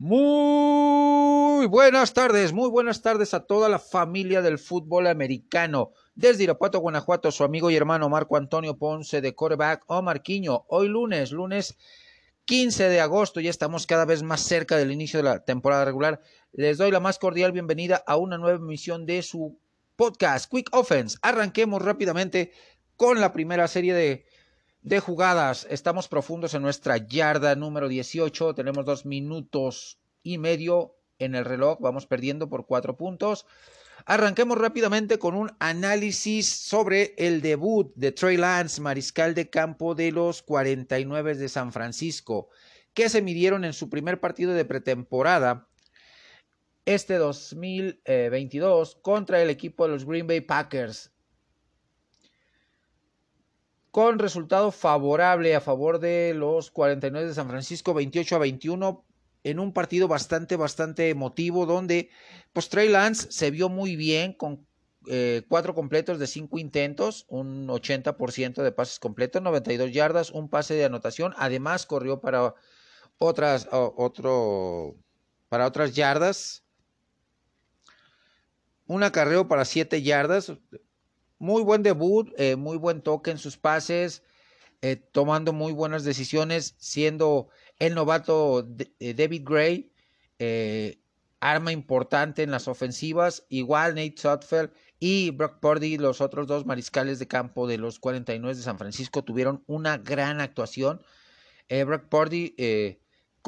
[0.00, 5.90] Muy buenas tardes, muy buenas tardes a toda la familia del fútbol americano.
[6.14, 10.66] Desde Irapuato, Guanajuato, su amigo y hermano Marco Antonio Ponce de Coreback o Marquiño.
[10.68, 11.76] Hoy lunes, lunes
[12.44, 16.20] 15 de agosto, ya estamos cada vez más cerca del inicio de la temporada regular.
[16.52, 19.58] Les doy la más cordial bienvenida a una nueva emisión de su
[19.96, 21.18] podcast Quick Offense.
[21.22, 22.52] Arranquemos rápidamente
[22.94, 24.26] con la primera serie de
[24.82, 25.66] de jugadas.
[25.70, 28.54] Estamos profundos en nuestra yarda número 18.
[28.54, 31.78] Tenemos dos minutos y medio en el reloj.
[31.80, 33.46] Vamos perdiendo por cuatro puntos.
[34.04, 40.12] Arranquemos rápidamente con un análisis sobre el debut de Trey Lance, mariscal de campo de
[40.12, 42.48] los 49 de San Francisco,
[42.94, 45.68] que se midieron en su primer partido de pretemporada
[46.86, 51.12] este 2022 contra el equipo de los Green Bay Packers
[53.98, 59.04] con resultado favorable a favor de los 49 de San Francisco, 28 a 21,
[59.42, 62.08] en un partido bastante, bastante emotivo, donde
[62.52, 64.64] pues Trey Lance se vio muy bien con
[65.08, 70.74] eh, cuatro completos de cinco intentos, un 80% de pases completos, 92 yardas, un pase
[70.74, 72.54] de anotación, además corrió para
[73.18, 74.94] otras, otro,
[75.48, 76.62] para otras yardas,
[78.86, 80.52] un acarreo para siete yardas,
[81.38, 84.22] muy buen debut, eh, muy buen toque en sus pases,
[84.82, 88.66] eh, tomando muy buenas decisiones, siendo el novato
[88.98, 89.92] eh, David Gray,
[91.40, 97.18] arma importante en las ofensivas, igual Nate Sutfeld y Brock Purdy, los otros dos mariscales
[97.18, 101.00] de campo de los 49 de San Francisco, tuvieron una gran actuación.
[101.68, 102.54] Brock Purdy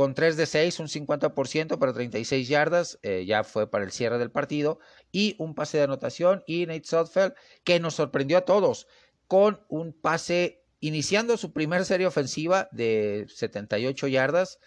[0.00, 4.16] con 3 de 6, un 50% para 36 yardas, eh, ya fue para el cierre
[4.16, 4.78] del partido,
[5.12, 7.34] y un pase de anotación, y Nate Sudfeld,
[7.64, 8.86] que nos sorprendió a todos,
[9.26, 14.58] con un pase iniciando su primer serie ofensiva de 78 yardas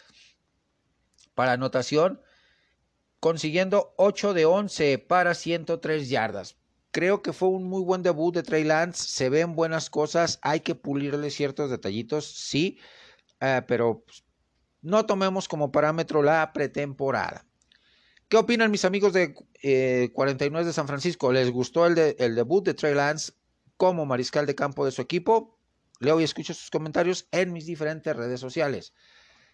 [1.33, 2.21] para anotación,
[3.19, 6.57] consiguiendo 8 de 11 para 103 yardas.
[6.91, 10.59] Creo que fue un muy buen debut de Trey Lance, se ven buenas cosas, hay
[10.59, 12.77] que pulirle ciertos detallitos, sí,
[13.41, 14.23] eh, pero pues,
[14.83, 17.47] no tomemos como parámetro la pretemporada.
[18.27, 19.33] ¿Qué opinan mis amigos de
[20.13, 21.31] 49 eh, de San Francisco?
[21.31, 21.95] ¿Les gustó el,
[22.35, 23.33] debut de Trey Lance
[23.77, 25.57] como mariscal de campo de su equipo?
[25.99, 28.93] Leo y escucho sus comentarios en mis diferentes redes sociales.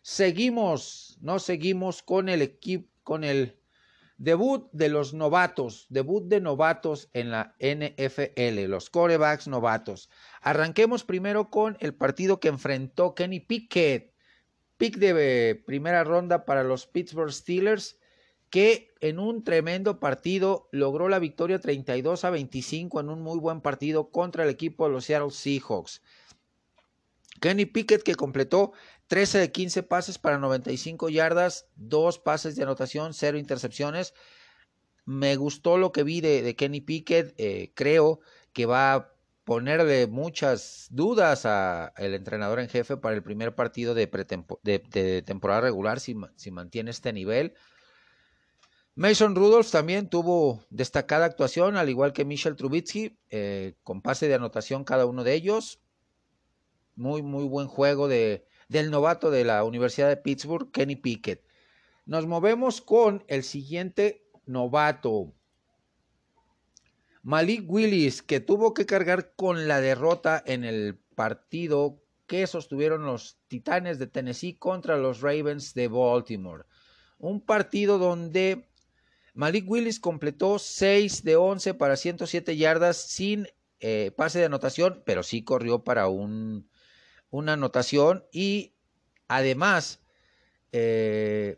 [0.01, 2.57] Seguimos, no seguimos con el
[3.03, 3.59] con el
[4.17, 10.09] debut de los novatos, debut de novatos en la NFL, los corebacks novatos.
[10.41, 14.13] Arranquemos primero con el partido que enfrentó Kenny Pickett
[14.79, 17.99] pick de primera ronda para los Pittsburgh Steelers,
[18.49, 23.59] que en un tremendo partido logró la victoria 32 a 25 en un muy buen
[23.59, 26.01] partido contra el equipo de los Seattle Seahawks.
[27.41, 28.71] Kenny Pickett que completó
[29.07, 34.13] 13 de 15 pases para 95 yardas, dos pases de anotación, cero intercepciones.
[35.03, 37.33] Me gustó lo que vi de, Kenny Pickett.
[37.37, 38.21] Eh, creo
[38.53, 39.13] que va
[39.49, 44.05] ponerle muchas dudas al entrenador en jefe para el primer partido de,
[44.61, 47.55] de, temporada regular si, si, mantiene este nivel.
[48.93, 54.35] Mason Rudolph también tuvo destacada actuación, al igual que Michel Trubitsky, eh, con pase de
[54.35, 55.79] anotación cada uno de ellos.
[56.95, 61.43] Muy, muy buen juego de, del novato de la Universidad de Pittsburgh, Kenny Pickett.
[62.05, 65.33] Nos movemos con el siguiente novato,
[67.21, 73.37] Malik Willis, que tuvo que cargar con la derrota en el partido que sostuvieron los
[73.47, 76.63] Titanes de Tennessee contra los Ravens de Baltimore.
[77.17, 78.69] Un partido donde
[79.33, 83.47] Malik Willis completó 6 de 11 para 107 yardas sin
[83.79, 86.69] eh, pase de anotación, pero sí corrió para un,
[87.29, 88.73] una anotación y
[89.27, 90.01] además
[90.71, 91.57] eh,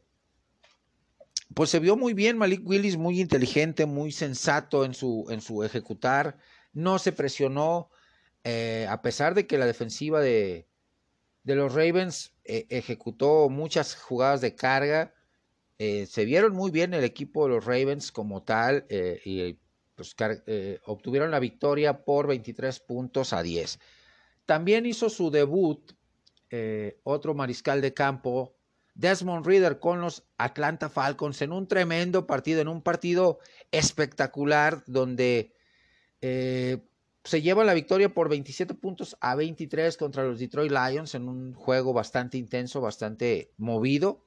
[1.53, 5.63] pues se vio muy bien Malik Willis, muy inteligente, muy sensato en su, en su
[5.63, 6.37] ejecutar,
[6.73, 7.89] no se presionó,
[8.43, 10.67] eh, a pesar de que la defensiva de,
[11.43, 15.13] de los Ravens eh, ejecutó muchas jugadas de carga,
[15.77, 18.85] eh, se vieron muy bien el equipo de los Ravens como tal
[19.25, 19.57] y
[19.95, 20.15] pues,
[20.85, 23.79] obtuvieron la victoria por 23 puntos a 10.
[24.45, 25.93] También hizo su debut
[27.03, 28.55] otro mariscal de campo,
[29.01, 33.39] Desmond Reader con los Atlanta Falcons en un tremendo partido, en un partido
[33.71, 35.53] espectacular donde
[36.21, 36.77] eh,
[37.23, 41.53] se lleva la victoria por 27 puntos a 23 contra los Detroit Lions en un
[41.53, 44.23] juego bastante intenso, bastante movido.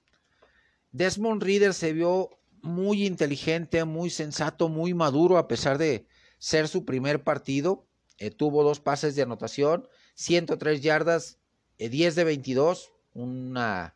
[0.90, 2.30] Desmond Reader se vio
[2.60, 7.86] muy inteligente, muy sensato, muy maduro a pesar de ser su primer partido.
[8.18, 11.38] Eh, tuvo dos pases de anotación, 103 yardas,
[11.78, 13.94] 10 eh, de 22, una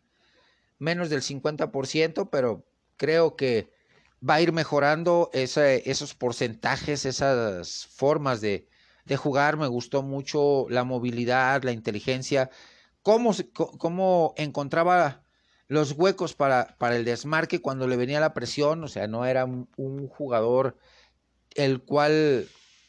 [0.79, 2.65] menos del 50%, pero
[2.97, 3.73] creo que
[4.27, 8.69] va a ir mejorando esos porcentajes, esas formas de,
[9.17, 9.57] jugar.
[9.57, 12.51] Me gustó mucho la movilidad, la inteligencia,
[13.03, 15.23] cómo, cómo encontraba
[15.67, 18.85] los huecos para, para, el desmarque cuando le venía la presión.
[18.85, 20.77] O sea, no era un jugador
[21.55, 22.49] el cual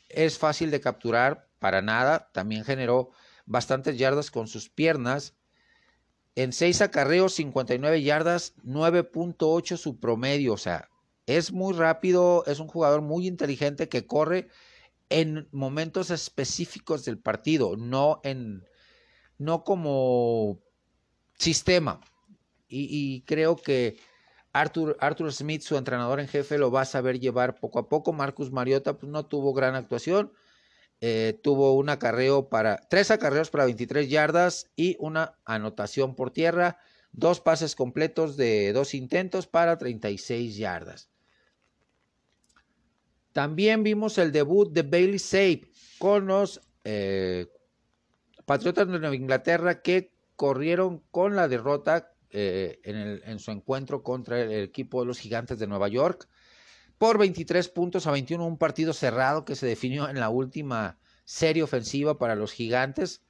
[0.10, 2.30] es fácil de capturar para nada.
[2.34, 3.12] También generó
[3.46, 5.36] bastantes yardas con sus piernas.
[6.40, 10.54] En seis acarreos, 59 yardas, 9.8 su promedio.
[10.54, 10.88] O sea,
[11.26, 14.48] es muy rápido, es un jugador muy inteligente que corre
[15.10, 18.64] en momentos específicos del partido, no en
[19.38, 20.62] no como
[21.38, 22.00] sistema.
[22.70, 23.98] Y, creo que
[24.54, 28.14] Arthur, Arthur, Smith, su entrenador en jefe, lo va a saber llevar poco a poco.
[28.14, 30.32] Marcus Mariota pues, no tuvo gran actuación,
[31.02, 36.78] eh, tuvo un acarreo para, tres acarreos para 23 yardas y una anotación por tierra,
[37.14, 41.10] dos pases completos de dos intentos para 36 yardas.
[43.32, 47.48] También vimos el debut de Bailey Sape con los eh,
[48.46, 54.42] Patriotas de Nueva Inglaterra que corrieron con la derrota eh, en, en, su encuentro contra
[54.42, 56.28] el equipo de los Gigantes de Nueva York
[57.00, 61.64] por 23 puntos a 21, un partido cerrado que se definió en la última serie
[61.64, 63.24] ofensiva para los gigantes.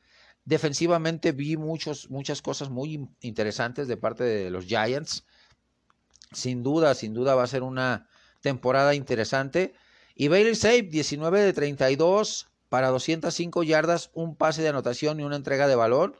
[0.43, 5.23] Defensivamente vi muchos, muchas cosas muy interesantes de parte de los Giants.
[6.33, 8.09] Sin duda, sin duda va a ser una
[8.41, 9.75] temporada interesante.
[10.15, 15.35] Y Bailey Safe, 19 de 32 para 205 yardas, un pase de anotación y una
[15.35, 16.15] entrega de balón.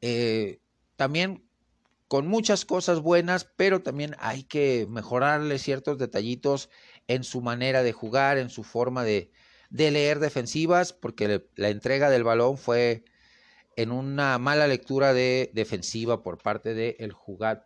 [0.00, 0.58] Eh,
[0.96, 1.43] también
[2.14, 6.70] con muchas cosas buenas, pero también hay que mejorarle ciertos detallitos
[7.08, 9.32] en su manera de jugar, en su forma de,
[9.68, 13.04] leer defensivas, porque la entrega del balón fue
[13.74, 17.16] en una mala lectura de defensiva por parte de el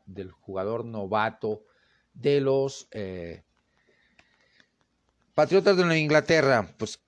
[0.06, 1.67] del jugador novato
[2.15, 3.43] de los eh,
[5.35, 6.75] Patriotas de Inglaterra.
[6.79, 7.00] Pues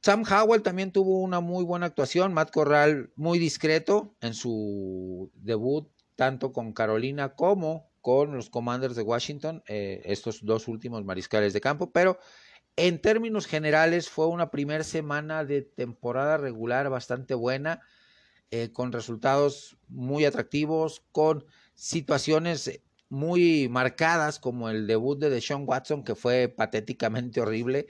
[0.00, 5.86] Sam Howell también tuvo una muy buena actuación, Matt Corral muy discreto en su debut
[6.20, 11.62] tanto con Carolina como con los Commanders de Washington, eh, estos dos últimos mariscales de
[11.62, 12.18] campo, pero
[12.76, 17.80] en términos generales fue una primera semana de temporada regular bastante buena,
[18.50, 26.04] eh, con resultados muy atractivos, con situaciones muy marcadas como el debut de Deshaun Watson,
[26.04, 27.86] que fue patéticamente horrible,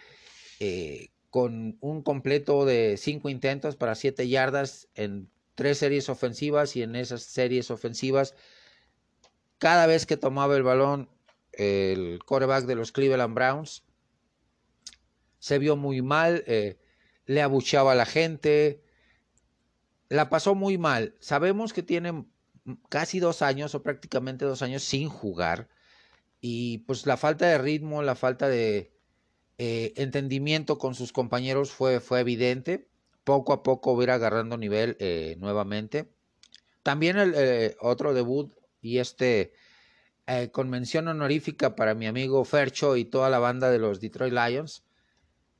[0.61, 5.29] eh, con un completo de cinco intentos para siete yardas en
[5.61, 8.35] tres series ofensivas y en esas series ofensivas,
[9.59, 11.11] cada vez que tomaba el balón
[11.53, 13.85] el quarterback de los Cleveland Browns,
[15.39, 16.79] se vio muy mal, eh,
[17.27, 18.83] le abucheaba a la gente,
[20.09, 21.15] la pasó muy mal.
[21.21, 22.25] Sabemos que tiene
[22.89, 25.69] casi dos años o prácticamente dos años sin jugar
[26.41, 28.95] y pues la falta de ritmo, la falta de
[29.59, 32.90] eh, entendimiento con sus compañeros fue, fue evidente
[33.25, 36.13] poco a poco va a ir agarrando nivel eh, nuevamente.
[36.83, 39.53] También el eh, otro debut y este
[40.27, 44.85] eh, convención honorífica para mi amigo Fercho y toda la banda de los Detroit Lions.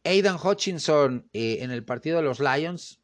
[0.05, 3.01] Aidan Hutchinson en el partido de los Lions.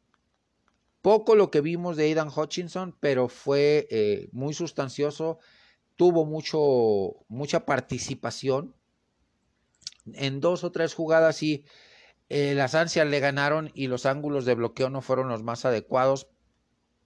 [1.03, 5.37] Poco lo que vimos de Aidan Hutchinson, pero fue muy sustancioso.
[5.95, 8.73] Tuvo mucho, mucha participación
[10.13, 11.65] en dos o tres jugadas y
[12.29, 16.27] eh, las ansias le ganaron y los ángulos de bloqueo no fueron los más adecuados.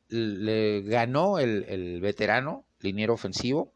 [0.08, 3.74] Le ganó el, veterano, liniero ofensivo,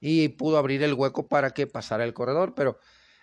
[0.00, 2.54] y pudo abrir el hueco para que pasara el corredor.
[2.54, 2.78] Pero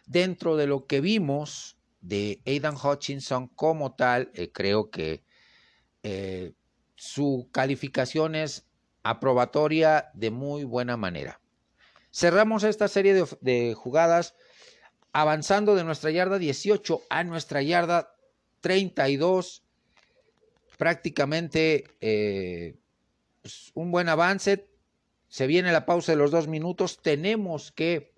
[0.06, 5.24] dentro de lo que vimos de Aidan Hutchinson como tal, eh, creo que
[6.04, 6.54] eh,
[6.96, 8.68] su calificación es
[9.04, 11.42] aprobatoria de muy buena manera.
[12.12, 14.36] Cerramos esta serie de, de jugadas
[15.14, 18.16] avanzando de nuestra yarda 18 a nuestra yarda
[18.62, 19.64] 32.
[20.78, 22.78] Prácticamente eh,
[23.42, 24.70] pues, un buen avance.
[25.28, 27.00] Se viene la pausa de los dos minutos.
[27.02, 28.14] Tenemos que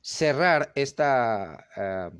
[0.00, 2.10] cerrar esta, eh,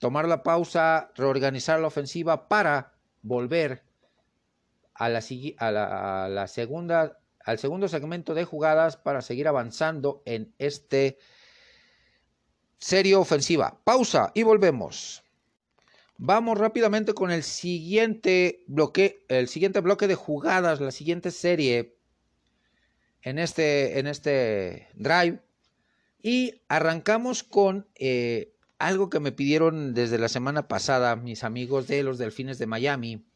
[0.00, 3.82] tomar la pausa, reorganizar la ofensiva para volver
[4.94, 5.20] a la,
[6.24, 11.18] a la segunda, al segundo segmento de jugadas para seguir avanzando en este
[12.78, 13.80] serie ofensiva.
[13.84, 15.22] Pausa y volvemos.
[16.18, 21.96] Vamos rápidamente con el siguiente bloque, el siguiente bloque de jugadas, la siguiente serie
[23.22, 25.42] en este, en este drive.
[26.22, 32.02] Y arrancamos con eh, algo que me pidieron desde la semana pasada mis amigos de
[32.02, 33.26] los Delfines de Miami,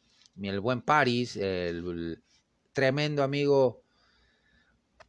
[0.40, 2.22] el buen Paris, el
[2.72, 3.82] tremendo amigo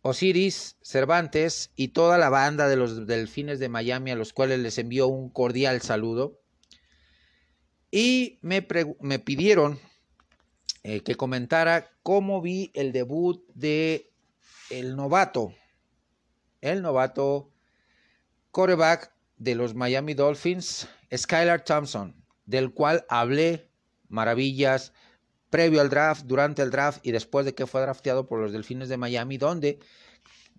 [0.01, 4.77] Osiris, Cervantes y toda la banda de los Delfines de Miami a los cuales les
[4.77, 6.39] envío un cordial saludo.
[7.91, 8.65] Y me,
[8.99, 9.79] me pidieron
[10.83, 14.11] eh, que comentara cómo vi el debut de
[14.71, 15.53] el novato,
[16.61, 17.51] el novato
[18.51, 22.15] quarterback de los Miami Dolphins, Skylar Thompson,
[22.45, 23.69] del cual hablé
[24.07, 24.93] maravillas
[25.51, 28.89] previo al draft, durante el draft y después de que fue drafteado por los Delfines
[28.89, 29.77] de Miami, donde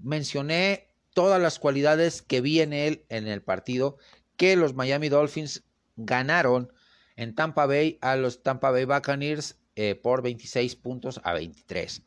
[0.01, 3.99] mencioné todas las cualidades que vi en él en el partido
[4.37, 5.65] que los Miami Dolphins
[5.97, 6.73] ganaron
[7.17, 12.03] en Tampa Bay a los Tampa Bay Buccaneers eh, por 26 puntos a 23.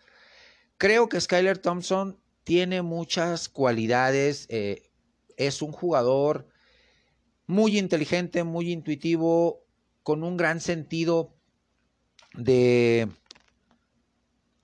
[0.77, 4.91] Creo que Skyler Thompson tiene muchas cualidades, eh,
[5.37, 6.47] es un jugador
[7.47, 9.65] muy inteligente, muy intuitivo,
[10.03, 11.34] con un gran sentido
[12.37, 13.07] de,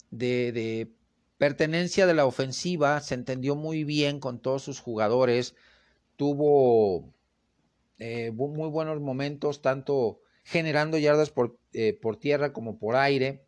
[0.09, 0.91] de,
[1.37, 5.55] pertenencia de la ofensiva, se entendió muy bien con todos sus jugadores,
[6.15, 7.13] tuvo
[7.97, 13.43] eh, muy buenos momentos, tanto generando yardas por, eh, por, tierra como por aire.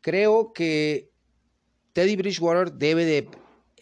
[0.00, 1.10] Creo que
[1.92, 3.28] Teddy Bridgewater debe de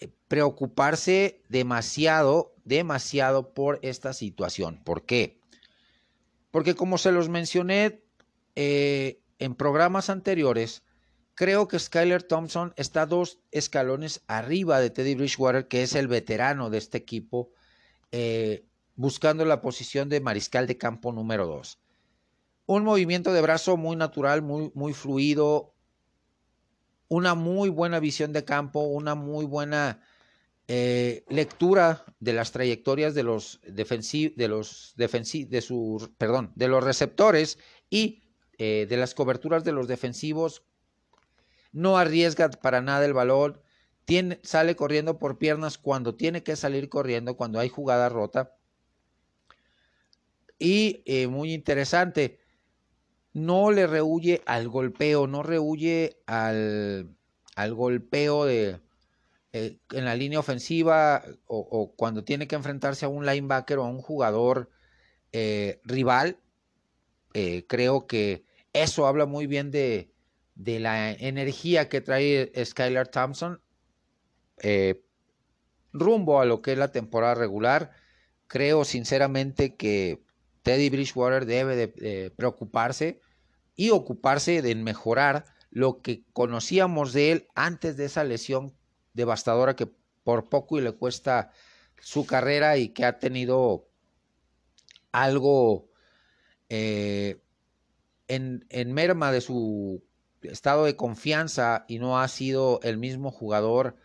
[0.01, 4.83] eh, preocuparse demasiado, demasiado por esta situación.
[4.85, 5.39] ¿Por qué?
[6.51, 8.05] Porque como se los mencioné
[8.57, 10.83] eh, en programas anteriores,
[11.35, 16.71] creo que Skyler Thompson está dos escalones arriba de Teddy Bridgewater, que es el veterano
[16.71, 17.51] de este equipo,
[18.95, 21.79] buscando la posición de mariscal de campo número 2
[22.67, 25.75] un movimiento de brazo muy natural, muy, muy fluido,
[27.09, 30.01] una muy buena visión de campo, una muy buena
[30.67, 36.83] eh, lectura de las trayectorias de los defensivos, de los de sus, perdón, de los
[36.83, 37.59] receptores
[37.91, 38.24] y
[38.59, 40.63] eh, de las coberturas de los defensivos.
[41.73, 43.61] No arriesga para nada el balón,
[44.05, 48.57] tiene, sale corriendo por piernas cuando tiene que salir corriendo, cuando hay jugada rota.
[50.59, 52.39] Y eh, muy interesante,
[53.33, 57.17] no le rehuye al golpeo, no rehuye al,
[57.57, 58.81] al golpeo de,
[59.53, 63.89] eh, en la línea ofensiva o, cuando tiene que enfrentarse a un linebacker o a
[63.89, 64.71] un jugador
[65.83, 66.39] rival.
[67.35, 70.11] Eh, creo que eso habla muy bien de,
[70.55, 73.61] de la energía que trae Skylar Thompson
[75.95, 77.93] rumbo a lo que es la temporada regular.
[78.47, 80.23] Creo sinceramente que
[80.63, 83.21] Teddy Bridgewater debe de, preocuparse
[83.77, 88.77] y ocuparse de mejorar lo que conocíamos de él antes de esa lesión
[89.15, 89.89] devastadora que
[90.25, 91.51] por poco le cuesta
[92.01, 93.89] su carrera y que ha tenido
[95.13, 95.89] algo
[96.69, 97.41] eh,
[98.29, 100.03] en, en merma de su
[100.43, 103.97] estado de confianza y no ha sido el mismo jugador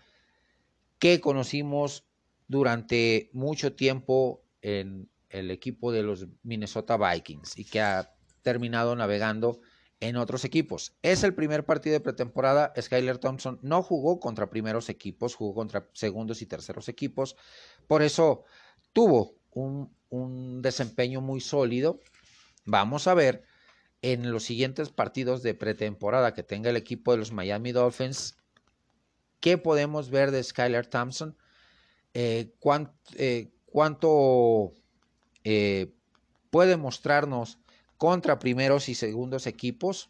[1.00, 2.06] que conocimos
[2.48, 9.62] durante mucho tiempo en el equipo de los Minnesota Vikings y que ha terminado navegando
[10.00, 10.96] en otros equipos.
[11.02, 12.74] Es el primer partido de pretemporada.
[12.80, 17.36] Skyler Thompson no jugó contra primeros equipos, jugó contra segundos y terceros equipos.
[17.88, 18.46] Por eso
[18.94, 22.00] tuvo un, un desempeño muy sólido.
[22.70, 23.44] Vamos a ver
[24.02, 28.38] en los siguientes partidos de pretemporada que tenga el equipo de los Miami Dolphins,
[29.40, 31.36] ¿qué podemos ver de Skyler Thompson?
[32.14, 32.54] Eh,
[33.18, 34.74] eh, ¿Cuánto
[35.44, 35.94] eh,
[36.50, 37.60] puede mostrarnos
[37.98, 40.10] contra primeros y segundos equipos.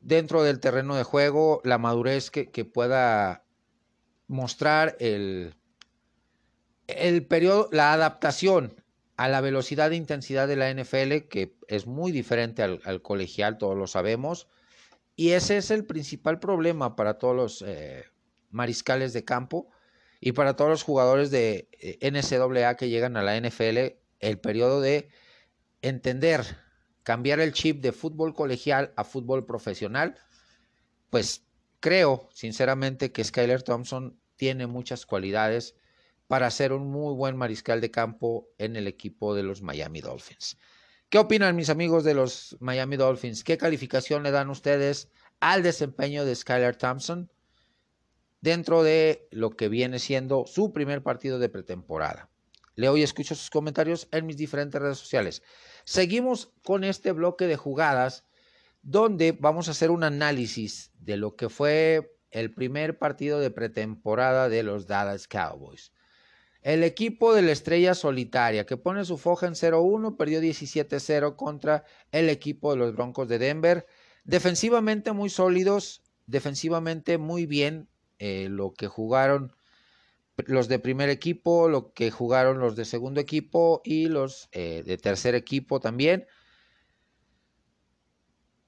[0.00, 3.44] Dentro del terreno de juego, la madurez que, pueda
[4.28, 5.54] mostrar el,
[6.86, 8.84] el periodo, la adaptación
[9.16, 13.76] a la velocidad e intensidad de la NFL, que es muy diferente al, colegial, todos
[13.76, 14.48] lo sabemos.
[15.16, 18.04] Y ese es el principal problema para todos los eh,
[18.50, 19.70] mariscales de campo
[20.20, 24.80] y para todos los jugadores de eh, NCAA que llegan a la NFL el periodo
[24.80, 25.08] de
[25.80, 26.42] entender,
[27.02, 30.16] cambiar el chip de fútbol colegial a fútbol profesional,
[31.08, 31.46] pues
[31.80, 35.74] creo sinceramente que Skyler Thompson tiene muchas cualidades
[36.26, 40.58] para ser un muy buen mariscal de campo en el equipo de los Miami Dolphins.
[41.08, 43.44] ¿Qué opinan mis amigos de los Miami Dolphins?
[43.44, 47.30] ¿Qué calificación le dan ustedes al desempeño de Skyler Thompson
[48.40, 52.28] dentro de lo que viene siendo su primer partido de pretemporada?
[52.74, 55.42] Leo y escucho sus comentarios en mis diferentes redes sociales.
[55.84, 58.24] Seguimos con este bloque de jugadas
[58.82, 64.48] donde vamos a hacer un análisis de lo que fue el primer partido de pretemporada
[64.48, 65.92] de los Dallas Cowboys.
[66.66, 71.84] El equipo de la estrella solitaria que pone su foja en 0-1 perdió 17-0 contra
[72.10, 73.86] el equipo de los Broncos de Denver.
[74.24, 79.54] Defensivamente muy sólidos, defensivamente muy bien eh, lo que jugaron
[80.38, 84.98] los de primer equipo, lo que jugaron los de segundo equipo y los eh, de
[84.98, 86.26] tercer equipo también.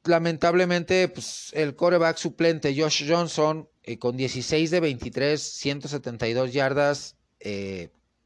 [0.04, 7.17] Lamentablemente, pues, el coreback suplente Josh Johnson, eh, con 16 de 23, 172 yardas,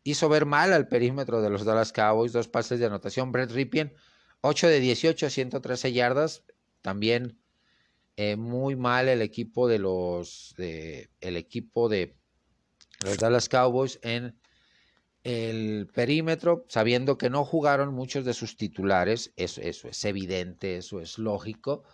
[0.05, 3.33] hizo ver mal al perímetro de los Dallas Cowboys, dos pases de anotación.
[3.33, 3.95] Brett Ripien,
[4.41, 6.45] 8 de 18, 113 yardas,
[6.81, 7.39] también
[8.17, 12.17] eh, muy mal el equipo de los el equipo de
[13.05, 14.39] los Dallas Cowboys en
[15.25, 21.01] el perímetro, sabiendo que no jugaron muchos de sus titulares, eso, eso es evidente, eso
[21.01, 21.85] es lógico,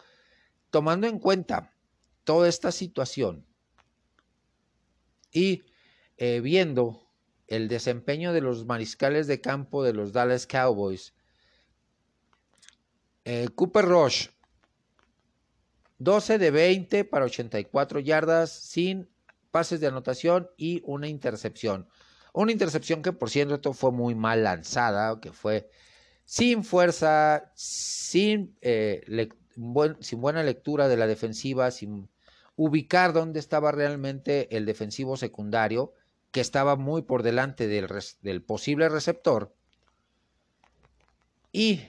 [0.71, 1.75] tomando en cuenta
[2.25, 3.47] toda esta situación
[5.31, 5.63] y
[6.17, 7.08] eh, viendo
[7.49, 11.15] el desempeño de los mariscales de campo de los Dallas Cowboys,
[13.25, 14.29] eh, Cooper Rush
[15.99, 19.09] 12 de 20 para 84 yardas sin
[19.51, 21.89] pases de anotación y una intercepción.
[22.33, 25.69] Una intercepción que por cierto fue muy mal lanzada, que fue
[26.25, 27.53] sin fuerza,
[28.15, 29.29] eh,
[30.01, 32.09] sin buena lectura de la defensiva, sin
[32.55, 35.95] ubicar dónde estaba realmente el defensivo secundario,
[36.31, 39.55] que estaba muy por delante del, posible receptor.
[41.53, 41.81] Y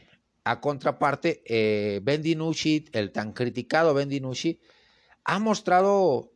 [0.44, 4.60] a contraparte, eh, Ben DiNucci, el tan criticado Ben DiNucci,
[5.26, 6.32] ha mostrado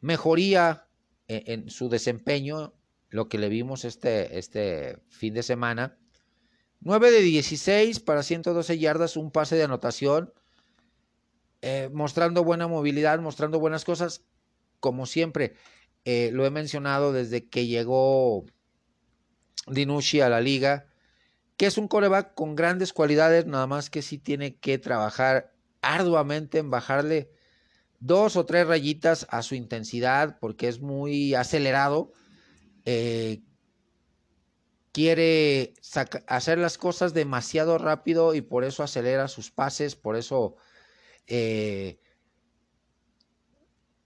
[0.00, 0.86] mejoría
[1.26, 2.74] en, su desempeño,
[3.10, 5.98] lo que le vimos este, este fin de semana.
[6.80, 10.32] 9 de 16 para 112 yardas, un pase de anotación,
[11.60, 14.24] eh, mostrando buena movilidad, mostrando buenas cosas,
[14.80, 15.54] como siempre.
[16.04, 18.44] Eh, lo he mencionado desde que llegó
[19.66, 20.88] Dinucci a la liga
[21.58, 25.52] que es un coreback con grandes cualidades, nada más que sí tiene que trabajar
[25.82, 27.30] arduamente en bajarle
[27.98, 32.12] dos o tres rayitas a su intensidad porque es muy acelerado.
[32.84, 33.42] Eh,
[34.92, 35.74] quiere
[36.28, 40.54] hacer las cosas demasiado rápido y por eso acelera sus pases, por eso
[41.26, 41.98] eh,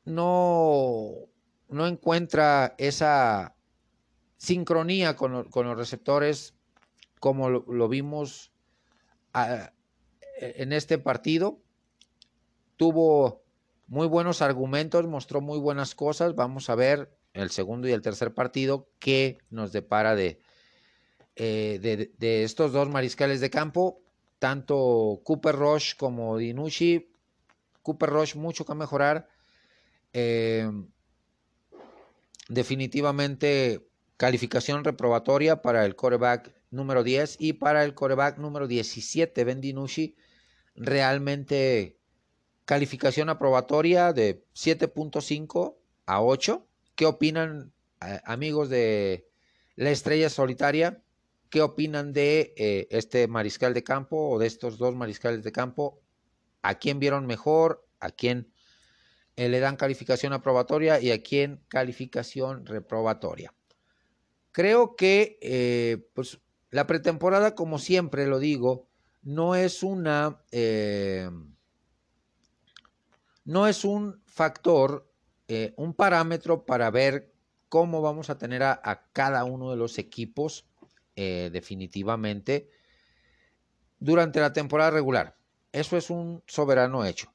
[0.07, 1.29] no,
[1.73, 3.57] no encuentra esa
[4.37, 6.55] sincronía con, los receptores
[7.21, 8.53] como lo, vimos
[9.35, 9.71] e,
[10.41, 11.61] en este partido.
[12.77, 13.43] Tuvo
[13.87, 16.35] muy buenos argumentos, mostró muy buenas cosas.
[16.35, 20.41] Vamos a ver el segundo y el tercer partido qué nos depara de,
[21.37, 24.03] eh, de, estos dos mariscales de campo,
[24.39, 27.09] tanto Cooper Rush como Dinucci.
[27.83, 29.29] Cooper Rush mucho que mejorar.
[30.13, 30.71] Eh,
[32.53, 39.61] definitivamente calificación reprobatoria para el quarterback número 10 y para el coreback número 17, Ben
[40.75, 41.99] realmente
[42.65, 46.67] calificación aprobatoria de 7.5 a 8.
[46.95, 49.29] ¿Qué opinan eh, amigos de
[49.77, 51.03] la estrella solitaria?
[51.51, 56.01] ¿Qué opinan de eh, este mariscal de campo o de estos dos mariscales de campo?
[56.63, 57.87] ¿A quién vieron mejor?
[58.01, 58.52] ¿A quién
[59.37, 63.55] eh, le dan calificación aprobatoria y a quién calificación reprobatoria?
[64.53, 66.41] Creo que pues
[66.73, 68.89] la pretemporada, como siempre lo digo,
[69.23, 70.43] no es una.
[70.51, 71.31] Eh,
[73.45, 75.11] no es un factor,
[75.49, 77.33] eh, un parámetro para ver
[77.69, 80.67] cómo vamos a tener a, cada uno de los equipos
[81.17, 82.71] eh, definitivamente
[83.99, 85.37] durante la temporada regular.
[85.73, 87.33] Eso es un soberano hecho.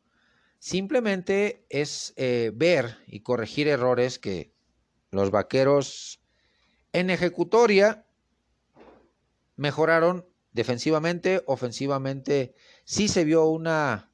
[0.59, 4.53] Simplemente es ver y corregir errores que
[5.11, 6.19] los vaqueros
[6.93, 8.05] en ejecutoria
[9.55, 12.55] mejoraron defensivamente, ofensivamente.
[12.85, 14.11] Sí se vio una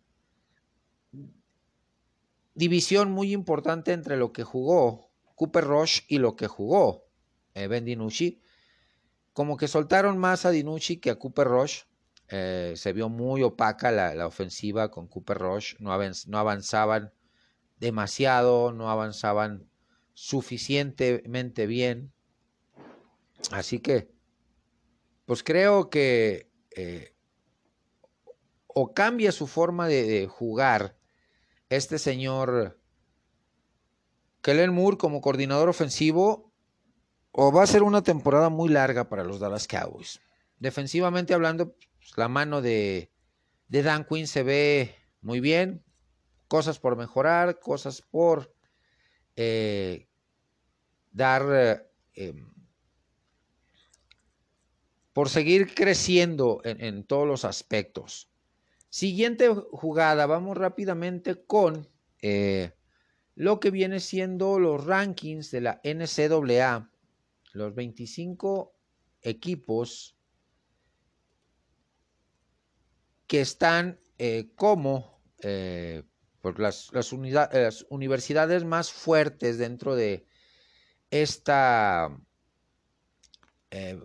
[2.56, 7.06] división muy importante entre lo que jugó Cooper Rush y lo que jugó
[7.54, 8.42] eh, Ben DiNucci.
[9.34, 11.84] Como que soltaron más a DiNucci que a Cooper Rush.
[12.30, 15.76] Eh, se vio muy opaca la, ofensiva con Cooper Rush.
[15.80, 17.14] No, no avanzaban
[17.78, 19.70] demasiado, no avanzaban
[20.14, 22.14] suficientemente bien.
[23.52, 24.14] Así que
[25.26, 27.16] pues creo que eh,
[28.68, 30.98] o cambia su forma de, jugar
[31.70, 32.80] este señor
[34.42, 36.52] Kellen Moore como coordinador ofensivo
[37.32, 40.22] o va a ser una temporada muy larga para los Dallas Cowboys.
[40.60, 43.12] Defensivamente hablando, pues, la mano de,
[43.68, 45.84] Dan Quinn se ve muy bien,
[46.48, 48.54] cosas por mejorar, cosas por
[49.36, 50.08] eh,
[51.12, 52.54] dar eh, em,
[55.14, 58.32] por seguir creciendo en, todos los aspectos.
[58.90, 61.88] Siguiente jugada, vamos rápidamente con
[62.22, 62.74] eh,
[63.36, 66.92] lo que viene siendo los rankings de la NCAA,
[67.54, 68.76] los 25
[69.22, 70.18] equipos
[73.34, 76.04] que están eh, como eh,
[76.40, 76.92] por las,
[77.90, 80.28] universidades más fuertes dentro de
[81.10, 82.16] esta,
[83.72, 84.00] eh,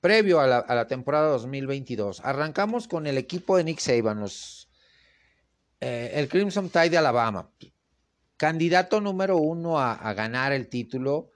[0.00, 2.20] previo a la, temporada 2022.
[2.20, 4.70] Arrancamos con el equipo de Nick Saban, los,
[5.80, 7.50] el Crimson Tide de Alabama,
[8.36, 11.32] candidato número uno a ganar el título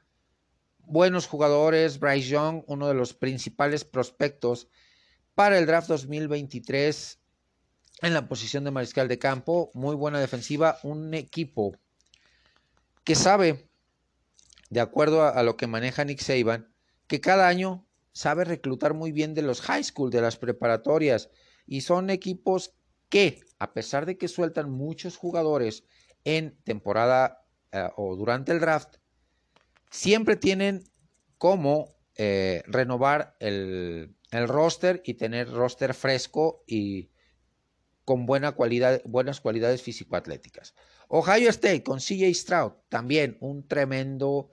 [0.87, 4.69] buenos jugadores, Bryce Young, uno de los principales prospectos
[5.35, 7.19] para el draft 2023
[8.03, 11.77] en la posición de mariscal de campo, muy buena defensiva, un equipo
[13.05, 13.69] que sabe,
[14.71, 16.73] de acuerdo a, lo que maneja Nick Saban,
[17.07, 21.31] que cada año sabe reclutar muy bien de los high school, de las preparatorias,
[21.67, 22.75] y son equipos
[23.09, 25.85] que, a pesar de que sueltan muchos jugadores
[26.25, 28.97] en temporada eh, o durante el draft,
[29.91, 30.85] siempre tienen
[31.39, 34.17] cómo eh, renovar el,
[34.49, 37.11] roster y tener roster fresco y
[38.05, 40.75] con buena cualidad, buenas cualidades físico-atléticas.
[41.09, 44.51] Ohio State con CJ Stroud, también un tremendo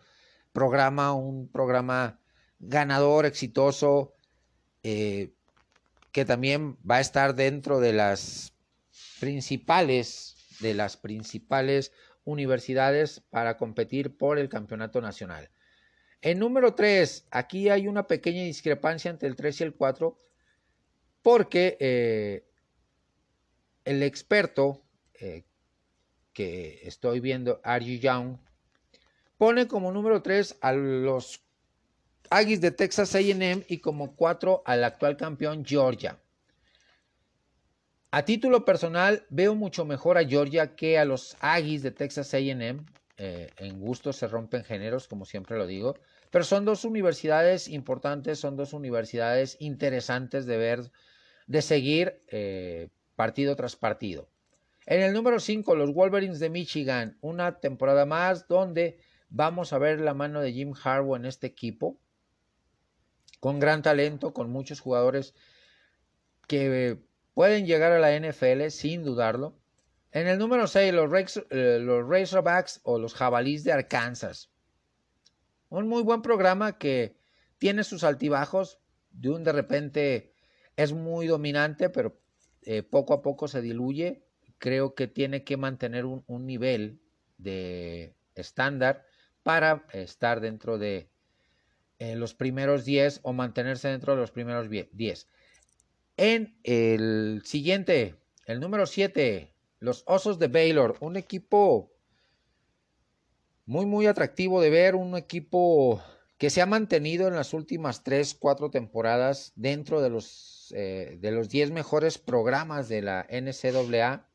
[0.53, 2.19] programa, un programa
[2.59, 4.13] ganador, exitoso,
[4.83, 5.33] eh,
[6.11, 8.53] que también va a estar dentro de las
[9.19, 11.91] principales, de las principales
[12.23, 15.49] universidades para competir por el campeonato nacional.
[16.21, 20.19] En número 3, aquí hay una pequeña discrepancia entre el 3 y el 4,
[21.23, 22.45] porque eh,
[23.85, 24.83] el experto
[25.15, 25.43] eh,
[26.33, 28.37] que estoy viendo, Archie Young,
[29.37, 31.41] pone como número 3 a los
[32.29, 36.19] Aggies de Texas AM y como 4 al actual campeón Georgia.
[38.11, 42.85] A título personal, veo mucho mejor a Georgia que a los Aggies de Texas AM.
[43.17, 45.95] Eh, en gusto se rompen géneros, como siempre lo digo.
[46.31, 50.91] Pero son dos universidades importantes, son dos universidades interesantes de ver,
[51.47, 54.29] de seguir eh, partido tras partido.
[54.85, 58.97] En el número 5, los Wolverines de Michigan, una temporada más donde
[59.29, 61.99] vamos a ver la mano de Jim Harbaugh en este equipo,
[63.39, 65.33] con gran talento, con muchos jugadores
[66.47, 66.99] que
[67.33, 69.60] pueden llegar a la NFL sin dudarlo.
[70.11, 74.49] En el número 6, los, eh, los Razorbacks o los Jabalís de Arkansas.
[75.69, 77.15] Un muy buen programa que
[77.57, 78.79] tiene sus altibajos.
[79.11, 80.33] De un de repente
[80.75, 82.19] es muy dominante, pero
[82.63, 84.25] eh, poco a poco se diluye.
[84.57, 87.01] Creo que tiene que mantener un, nivel
[87.37, 89.05] de estándar
[89.43, 91.09] para estar dentro de
[91.99, 95.27] eh, los primeros 10 o mantenerse dentro de los primeros 10.
[96.17, 101.91] En el siguiente, el número 7, los Osos de Baylor, un equipo
[103.65, 106.01] muy, muy atractivo de ver, un equipo
[106.37, 111.31] que se ha mantenido en las últimas 3, 4 temporadas dentro de los, eh, de
[111.31, 114.29] los 10 mejores programas de la NCAA,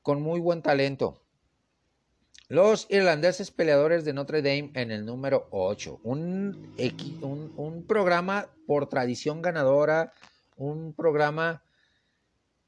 [0.00, 1.22] con muy buen talento.
[2.48, 6.74] Los irlandeses peleadores de Notre Dame en el número 8, un,
[7.20, 10.12] un, un programa por tradición ganadora,
[10.56, 11.62] un programa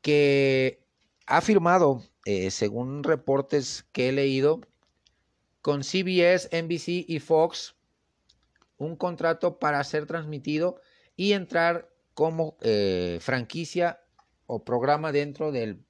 [0.02, 0.83] que
[1.26, 4.60] ha firmado, eh, según reportes que he leído,
[5.62, 7.74] con CBS, NBC y Fox,
[8.76, 10.80] un contrato para ser transmitido
[11.16, 14.00] y entrar como eh, franquicia
[14.46, 15.84] o programa dentro del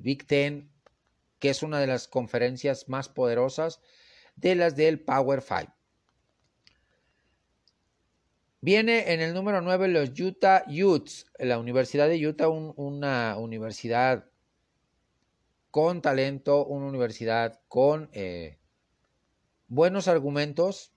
[0.00, 0.70] Big Ten,
[1.38, 3.80] que es una de las conferencias más poderosas
[4.36, 5.72] de las del Power Five.
[8.60, 14.28] Viene en el número 9 los Utah Utes, la Universidad de Utah, una universidad
[15.70, 18.58] con talento, una universidad con eh,
[19.66, 20.92] buenos argumentos.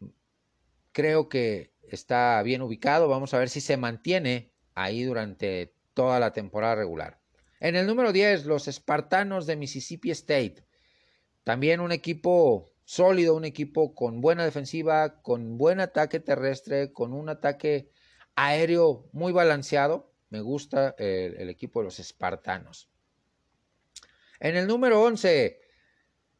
[0.91, 3.07] Creo que está bien ubicado.
[3.07, 7.21] Vamos a ver si se mantiene ahí durante toda la temporada regular.
[7.59, 10.65] En el número 10, los Espartanos de Mississippi State.
[11.43, 17.29] También un equipo sólido, un equipo con buena defensiva, con buen ataque terrestre, con un
[17.29, 17.89] ataque
[18.35, 20.11] aéreo muy balanceado.
[20.29, 22.90] Me gusta el, equipo de los espartanos.
[24.41, 25.61] En el número 11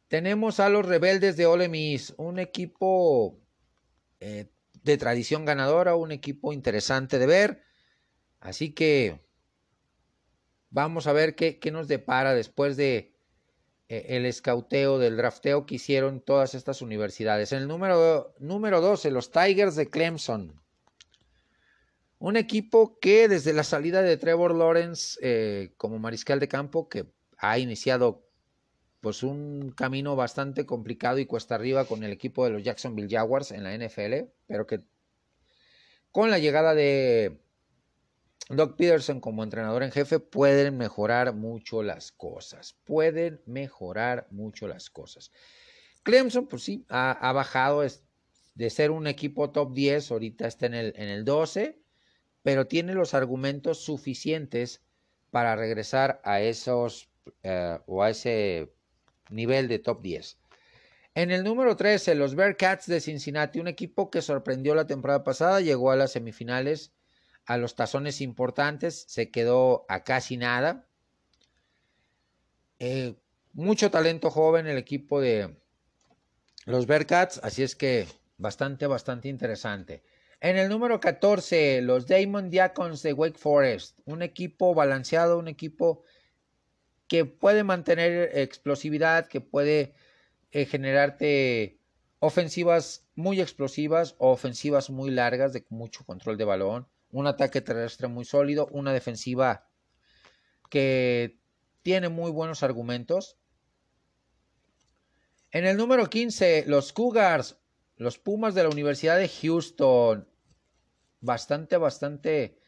[0.08, 3.38] tenemos a los rebeldes de Ole Miss, un equipo
[4.18, 4.50] eh,
[4.82, 7.62] de tradición ganadora, un equipo interesante de ver.
[8.40, 9.24] Así que
[10.68, 13.14] vamos a ver qué, nos depara después de
[13.88, 17.52] eh, el escauteo del drafteo que hicieron todas estas universidades.
[17.52, 20.60] En el número, número 12, los Tigers de Clemson.
[22.18, 27.06] Un equipo que desde la salida de Trevor Lawrence eh, como mariscal de campo, que
[27.42, 28.24] ha iniciado
[29.00, 33.50] pues un camino bastante complicado y cuesta arriba con el equipo de los Jacksonville Jaguars
[33.50, 34.80] en la NFL, pero que
[36.12, 37.40] con la llegada de
[38.48, 44.88] Doug Peterson como entrenador en jefe pueden mejorar mucho las cosas, pueden mejorar mucho las
[44.88, 45.32] cosas.
[46.04, 47.82] Clemson, pues sí, ha, bajado
[48.54, 51.82] de ser un equipo top 10, ahorita está en el, en el 12,
[52.42, 54.80] pero tiene los argumentos suficientes
[55.30, 57.11] para regresar a esos
[57.42, 58.72] eh, o a ese
[59.30, 60.38] nivel de top 10.
[61.14, 65.60] En el número 13, los Bearcats de Cincinnati, un equipo que sorprendió la temporada pasada,
[65.60, 66.92] llegó a las semifinales,
[67.44, 70.86] a los tazones importantes, se quedó a casi nada.
[72.78, 73.14] Eh,
[73.52, 75.54] mucho talento joven el equipo de
[76.64, 78.06] los Bearcats, así es que
[78.38, 80.02] bastante, bastante interesante.
[80.40, 86.02] En el número 14, los Damon Diacons de Wake Forest, un equipo balanceado, un equipo
[87.08, 89.94] que puede mantener explosividad, que puede
[90.50, 91.78] eh, generarte
[92.18, 98.08] ofensivas muy explosivas o ofensivas muy largas de mucho control de balón, un ataque terrestre
[98.08, 99.68] muy sólido, una defensiva
[100.70, 101.38] que
[101.82, 103.36] tiene muy buenos argumentos.
[105.50, 107.58] En el número 15, los Cougars,
[107.96, 110.28] los Pumas de la Universidad de Houston.
[111.20, 112.58] Bastante, bastante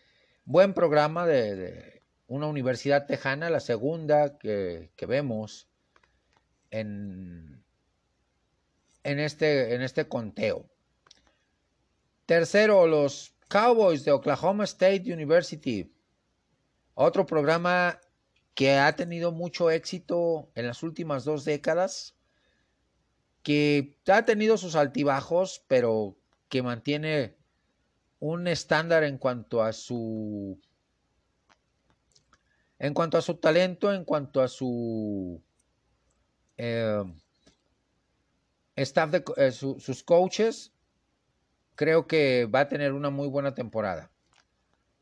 [0.44, 1.94] buen programa de,
[2.35, 5.68] una universidad tejana, la segunda que, vemos
[6.70, 7.64] en,
[9.05, 10.68] en, este, en este conteo.
[12.27, 15.94] Tercero, los Cowboys de Oklahoma State University.
[16.94, 18.01] Otro programa
[18.55, 22.16] que ha tenido mucho éxito en las últimas dos décadas,
[23.44, 26.16] que ha tenido sus altibajos, pero
[26.49, 27.37] que mantiene
[28.18, 30.61] un estándar en cuanto a su
[32.79, 35.43] en cuanto a su talento, en cuanto a su
[36.57, 37.05] eh,
[38.77, 40.73] staff de eh, sus coaches,
[41.75, 44.11] creo que va a tener una muy buena temporada.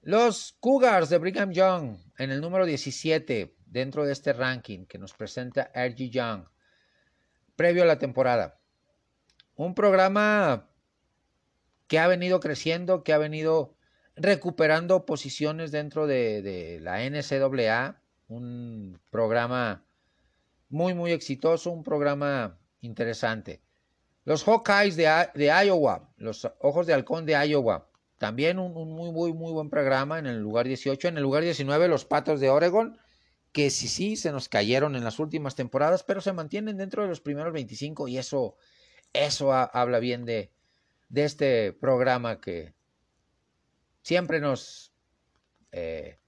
[0.03, 5.13] Los Cougars de Brigham Young en el número 17 dentro de este ranking que nos
[5.13, 6.11] presenta R.G.
[6.11, 6.45] Young
[7.57, 8.59] previo a la temporada.
[9.55, 10.69] Un programa
[11.87, 13.77] que ha venido creciendo, que ha venido
[14.23, 19.85] recuperando posiciones dentro de, la NCAA, un programa
[20.69, 23.61] muy, muy exitoso, un programa interesante.
[24.25, 29.53] Los Hawkeyes de, Iowa, los Ojos de Halcón de Iowa, también un, muy, muy, muy
[29.53, 31.09] buen programa en el lugar 18.
[31.09, 32.97] En el lugar 19, los Patos de Oregon,
[33.51, 37.09] que sí, sí, se nos cayeron en las últimas temporadas, pero se mantienen dentro de
[37.09, 38.57] los primeros 25 y eso,
[39.13, 40.53] eso habla bien de,
[41.09, 42.73] de este programa que,
[44.03, 44.93] siempre nos
[45.73, 46.19] eh,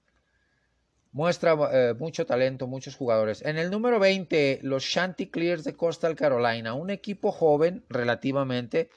[1.11, 3.41] muestra eh, mucho talento, muchos jugadores.
[3.43, 8.89] En el número 20, los Chanticleers de Coastal Carolina, un equipo joven relativamente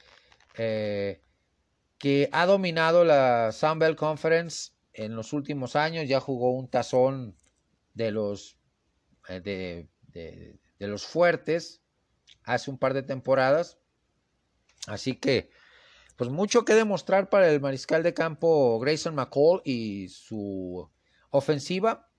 [0.56, 1.20] eh,
[1.98, 7.36] que ha dominado la Sun Belt Conference en los últimos años, ya jugó un tazón
[7.94, 8.56] de los,
[9.28, 9.88] de
[10.78, 11.82] los fuertes
[12.44, 13.78] hace un par de temporadas.
[14.86, 15.50] Así que
[16.18, 20.90] pues mucho que demostrar para el mariscal de campo Grayson McCall y su
[21.30, 22.10] ofensiva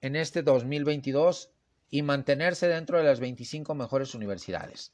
[0.00, 1.52] en este 2022
[1.90, 4.92] y mantenerse dentro de las 25 mejores universidades.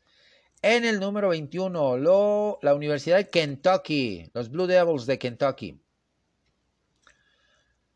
[0.61, 5.81] En el número 21, lo, la Universidad de Kentucky, los Blue Devils de Kentucky.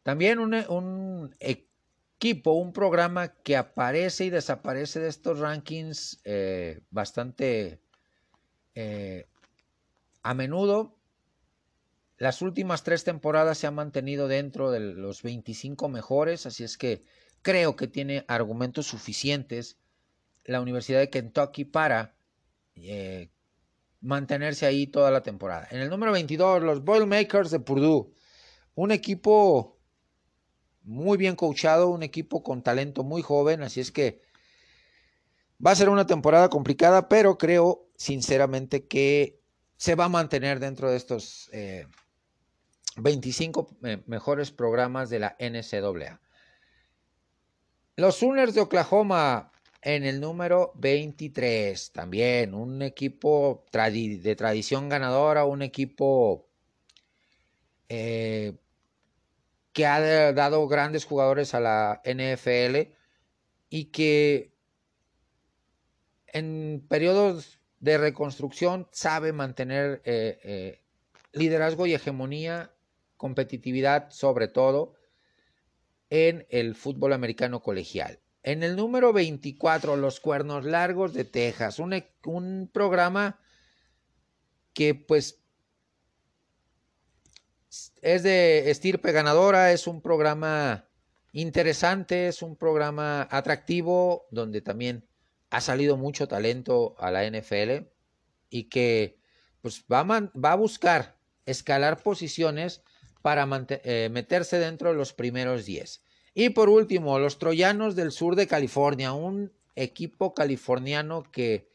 [0.02, 7.82] También un, equipo, un programa que aparece y desaparece de estos rankings eh, bastante
[8.74, 9.26] eh,
[10.24, 10.96] a menudo,
[12.16, 17.04] las últimas tres temporadas se han mantenido dentro de los 25 mejores, así es que
[17.42, 19.78] creo que tiene argumentos suficientes
[20.44, 22.16] la Universidad de Kentucky para
[22.74, 23.30] eh,
[24.00, 25.68] mantenerse ahí toda la temporada.
[25.70, 28.10] En el número 22, los Boilermakers de Purdue,
[28.74, 29.78] un equipo
[30.82, 34.22] muy bien coachado, un equipo con talento muy joven, así es que
[35.64, 39.43] va a ser una temporada complicada, pero creo sinceramente que
[39.84, 41.50] se va a mantener dentro de estos
[42.96, 46.22] 25 eh, mejores programas de la NCAA.
[47.96, 55.60] Los Sooners de Oklahoma en el número 23, también un equipo de tradición ganadora, un
[55.60, 56.48] equipo
[57.90, 58.56] eh,
[59.74, 62.90] que ha dado grandes jugadores a la NFL
[63.68, 64.54] y que
[66.28, 70.80] en periodos de reconstrucción sabe mantener eh, eh,
[71.32, 72.70] liderazgo y hegemonía,
[73.18, 74.94] competitividad sobre todo
[76.08, 78.20] en el fútbol americano colegial.
[78.42, 83.38] En el número 24, Los Cuernos Largos de Texas, un, un programa
[84.72, 85.42] que pues
[88.00, 90.88] es de estirpe ganadora, es un programa
[91.32, 95.06] interesante, es un programa atractivo, donde también
[95.54, 97.86] ha salido mucho talento a la NFL
[98.50, 99.16] y que
[99.60, 102.82] pues va a, va a buscar escalar posiciones
[103.22, 106.02] para eh, meterse dentro de los primeros 10.
[106.34, 111.68] Y por último, los Troyanos del sur de California, un equipo californiano que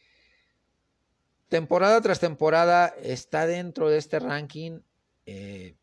[1.48, 4.82] temporada tras temporada está dentro de este ranking
[5.26, 5.78] eh,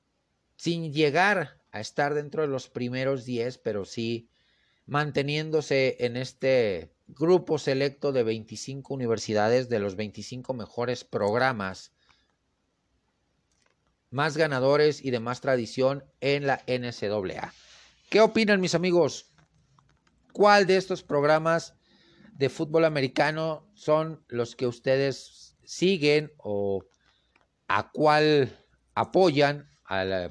[0.57, 4.29] sin llegar a estar dentro de los primeros 10, pero sí
[4.85, 11.93] manteniéndose en este grupo selecto de 25 universidades de los 25 mejores programas
[14.11, 17.53] más ganadores y de más tradición en la NCAA.
[18.09, 19.33] ¿Qué opinan mis amigos?
[20.33, 21.75] ¿Cuál de estos programas
[22.33, 26.85] de fútbol americano son los que ustedes siguen o
[27.69, 28.57] a cuál
[28.95, 30.31] apoyan a,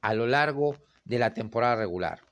[0.00, 2.23] a lo largo de la temporada regular?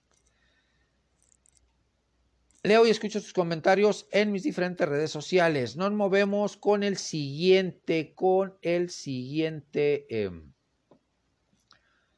[2.65, 5.77] Leo y escucho sus comentarios en mis diferentes redes sociales.
[5.77, 10.53] Nos movemos con el siguiente, con el siguiente, em,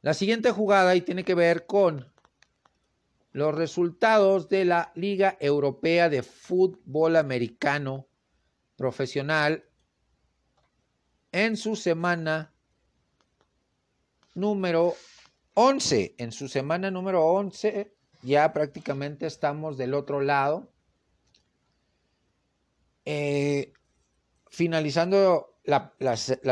[0.03, 2.13] la siguiente jugada y tiene que ver con
[3.31, 8.07] los resultados de la Liga Europea de Fútbol Americano
[8.75, 9.65] Profesional
[11.31, 12.53] en su semana
[14.35, 14.93] número
[15.55, 16.13] 11.
[16.19, 17.94] En su semana número 11
[18.25, 20.71] ya prácticamente estamos del otro lado.
[23.05, 23.71] Eh,
[24.49, 25.93] finalizando la,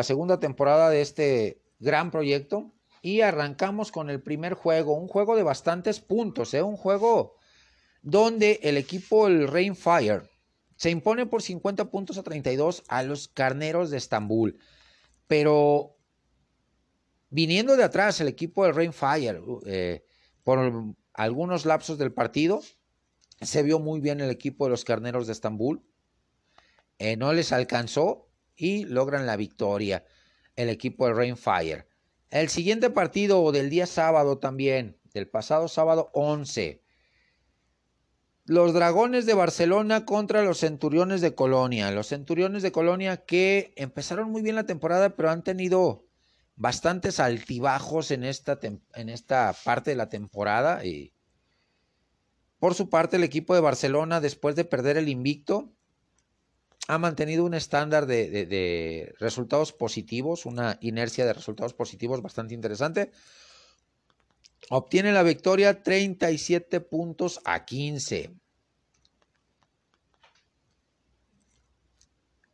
[0.04, 5.44] segunda temporada de este gran proyecto y arrancamos con el primer juego, un juego de
[5.44, 6.62] bastantes puntos, ¿eh?
[6.62, 7.36] un juego
[8.02, 10.30] donde el equipo, el Rainfire,
[10.76, 14.60] se impone por 50 puntos a 32 a los Carneros de Estambul.
[15.28, 15.96] Pero
[17.30, 20.06] viniendo de atrás el equipo del Rainfire, eh,
[20.44, 22.62] por algunos lapsos del partido.
[23.42, 25.84] Se vio muy bien el equipo de los Carneros de Estambul.
[27.00, 30.06] Eh, no les alcanzó y logran la victoria
[30.56, 31.88] el equipo de Rainfire.
[32.30, 36.82] El siguiente partido del día sábado también, del pasado sábado 11.
[38.46, 41.92] Los Dragones de Barcelona contra los Centuriones de Colonia.
[41.92, 46.06] Los Centuriones de Colonia que empezaron muy bien la temporada, pero han tenido
[46.56, 50.86] bastantes altibajos en esta, en esta parte de la temporada.
[50.86, 51.14] Y
[52.60, 55.74] por su parte, el equipo de Barcelona, después de perder el invicto,
[56.88, 63.12] ha mantenido un estándar de, de resultados positivos, una inercia de resultados positivos bastante interesante.
[64.70, 68.34] Obtiene la victoria 37 puntos a 15.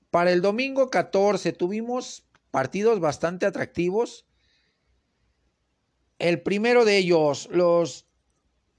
[0.10, 4.26] Para el domingo 14 tuvimos partidos bastante atractivos.
[6.18, 8.08] El primero de ellos, los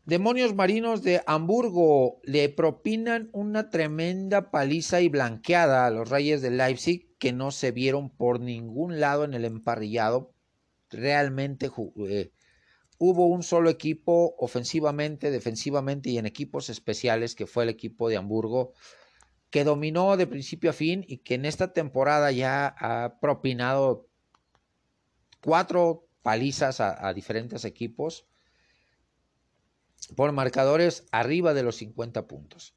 [0.04, 6.50] demonios marinos de Hamburgo le propinan una tremenda paliza y blanqueada a los Reyes de
[6.50, 10.35] Leipzig que no se vieron por ningún lado en el emparrillado.
[10.90, 11.70] Realmente
[12.09, 12.33] eh,
[12.98, 18.16] hubo un solo equipo ofensivamente, defensivamente y en equipos especiales que fue el equipo de
[18.16, 18.72] Hamburgo
[19.50, 24.08] que dominó de principio a fin y que en esta temporada ya ha propinado
[25.42, 28.26] cuatro palizas a, diferentes equipos
[30.16, 32.74] por marcadores arriba de los 50 puntos.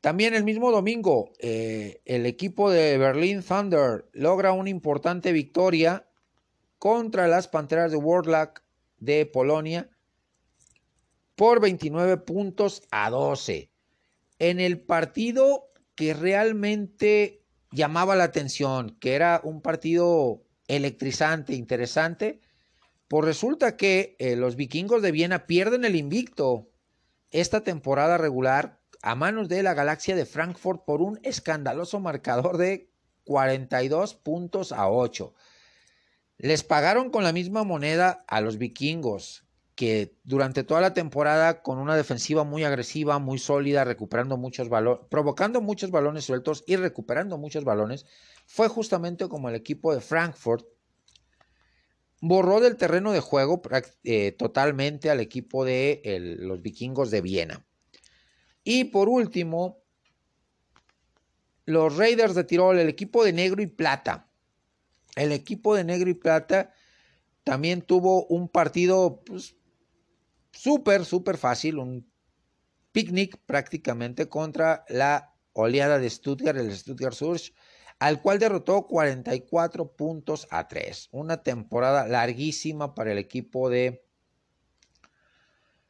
[0.00, 6.08] También el mismo domingo, eh, el equipo de Berlin Thunder logra una importante victoria
[6.78, 8.62] contra las Panteras de Warlock
[8.98, 9.90] de Polonia
[11.36, 13.71] por 29 puntos a 12
[14.42, 22.40] en el partido que realmente llamaba la atención, que era un partido electrizante, interesante,
[23.06, 26.72] pues resulta que eh, los vikingos de Viena pierden el invicto
[27.30, 32.90] esta temporada regular a manos de la galaxia de Frankfurt por un escandaloso marcador de
[33.22, 35.32] 42 puntos a 8.
[36.38, 39.46] Les pagaron con la misma moneda a los vikingos,
[39.82, 45.04] que durante toda la temporada con una defensiva muy agresiva, muy sólida, recuperando muchos balones,
[45.10, 48.06] provocando muchos balones sueltos y recuperando muchos balones,
[48.46, 50.64] fue justamente como el equipo de Frankfurt
[52.20, 53.60] borró del terreno de juego
[54.04, 56.00] eh, totalmente al equipo de
[56.38, 57.66] los vikingos de Viena.
[58.62, 59.82] Y por último,
[61.64, 64.30] los Raiders de Tirol, el equipo de negro y plata.
[65.16, 66.72] El equipo de negro y plata
[67.42, 69.56] también tuvo un partido pues,
[70.52, 72.10] súper, súper fácil, un
[72.92, 77.52] picnic prácticamente contra la oleada de Stuttgart, el Stuttgart Surge,
[77.98, 81.08] al cual derrotó 44 puntos a 3.
[81.12, 84.04] Una temporada larguísima para el equipo de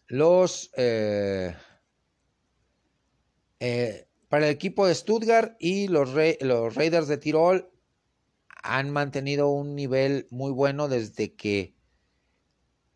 [0.06, 0.70] los...
[0.76, 1.54] Eh,
[3.60, 6.10] eh, para el equipo de Stuttgart y los,
[6.40, 7.70] los Raiders de Tirol
[8.62, 11.74] han mantenido un nivel muy bueno desde que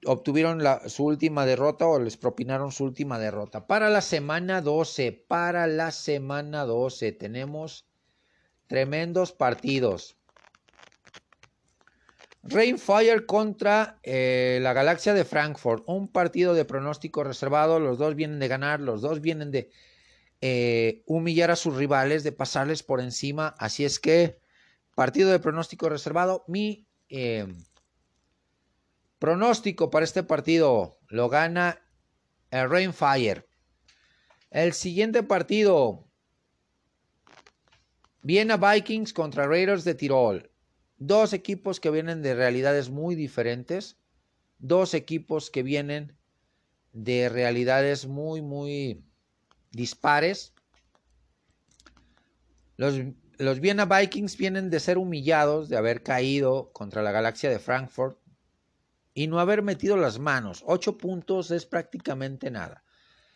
[0.07, 3.67] obtuvieron su última derrota o les propinaron su última derrota.
[3.67, 7.87] Para la semana 12, para la semana 12 tenemos
[8.67, 10.17] tremendos partidos.
[12.43, 15.83] Rainfire contra eh, la Galaxia de Frankfurt.
[15.87, 17.81] Un partido de pronóstico reservado.
[17.81, 19.71] Los dos vienen de ganar, los dos vienen de
[20.41, 23.55] eh, humillar a sus rivales, de pasarles por encima.
[23.59, 24.39] Así es que,
[24.95, 26.45] partido de pronóstico reservado.
[26.47, 27.47] Mi eh,
[29.19, 31.83] pronóstico para este partido lo gana
[32.51, 33.47] el Rainfire.
[34.51, 36.05] El siguiente partido.
[38.23, 40.51] Viena Vikings contra Raiders de Tirol.
[40.99, 43.99] Dos equipos que vienen de realidades muy diferentes.
[44.59, 46.17] Dos equipos que vienen
[46.93, 49.05] de realidades muy, muy
[49.71, 50.55] dispares.
[52.77, 52.95] Los,
[53.39, 58.19] los Vienna Vikings vienen de ser humillados, de haber caído contra la galaxia de Frankfurt
[59.17, 60.63] y no haber metido las manos.
[60.67, 62.85] Ocho puntos es prácticamente nada.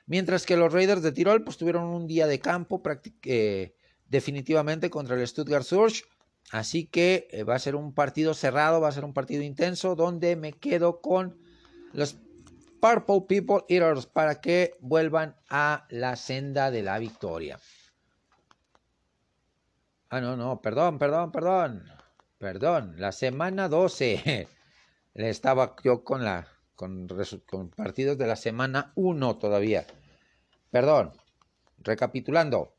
[0.04, 2.82] Mientras que los Raiders de Tirol pues tuvieron un día de campo
[3.22, 3.74] eh,
[4.06, 6.02] definitivamente contra el Stuttgart Surge.
[6.52, 9.96] Así que eh, va a ser un partido cerrado, va a ser un partido intenso
[9.96, 11.38] donde me quedo con
[11.94, 12.18] los
[12.82, 17.58] Purple People Eaters para que vuelvan a la senda de la victoria.
[20.10, 21.84] Ah, no, no, perdón, perdón, perdón.
[22.36, 24.46] Perdón, la semana 12.
[25.14, 29.86] Estaba yo con la con, partidos de la semana 1 todavía.
[30.70, 31.12] Perdón.
[31.78, 32.74] Recapitulando.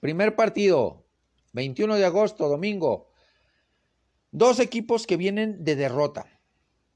[0.00, 1.04] Primer partido,
[1.52, 3.10] 21 de agosto, domingo.
[4.30, 6.26] Dos equipos que vienen de derrota.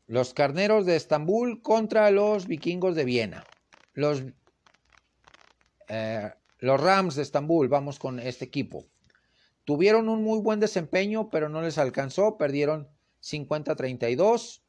[0.06, 3.44] Los carneros de Estambul contra los vikingos de Viena.
[3.92, 4.22] Los,
[5.88, 8.86] eh, los Rams de Estambul, vamos con este equipo.
[9.64, 12.36] Tuvieron un muy buen desempeño, pero no les alcanzó.
[12.36, 12.88] Perdieron
[13.22, 14.62] 50-32.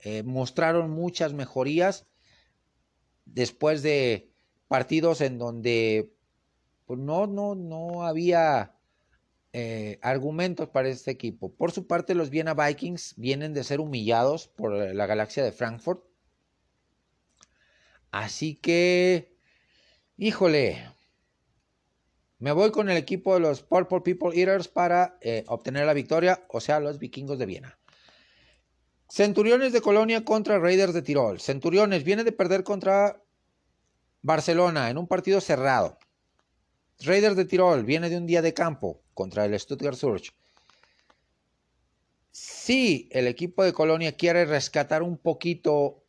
[0.00, 2.06] Eh, mostraron muchas mejorías
[3.24, 4.30] después de
[4.68, 6.12] partidos en donde
[6.86, 8.74] pues, no, no, no había
[9.52, 11.54] eh, argumentos para este equipo.
[11.54, 16.04] Por su parte, los Viena Vikings vienen de ser humillados por la galaxia de Frankfurt.
[18.10, 19.36] Así que,
[20.16, 20.84] híjole,
[22.44, 26.44] me voy con el equipo de los Purple People Eaters para eh, obtener la victoria,
[26.50, 27.78] o sea, los vikingos de Viena.
[29.08, 31.40] Centuriones de Colonia contra Raiders de Tirol.
[31.40, 33.18] Centuriones viene de perder contra
[34.20, 35.96] Barcelona en un partido cerrado.
[37.00, 40.32] Raiders de Tirol viene de un día de campo contra el Stuttgart Surge.
[42.30, 46.04] Si el equipo de Colonia quiere rescatar un poquito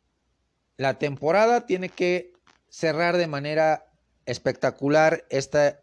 [0.76, 2.34] la temporada, tiene que
[2.68, 3.90] cerrar de manera
[4.26, 5.80] espectacular esta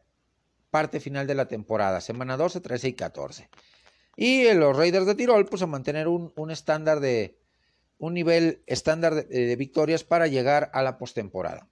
[0.73, 3.47] parte final de la temporada, semana 12, 13 y 14.
[4.15, 7.37] Y los Raiders de Tirol, pues a mantener un, estándar de,
[7.99, 11.69] un nivel estándar de, victorias para llegar a la postemporada.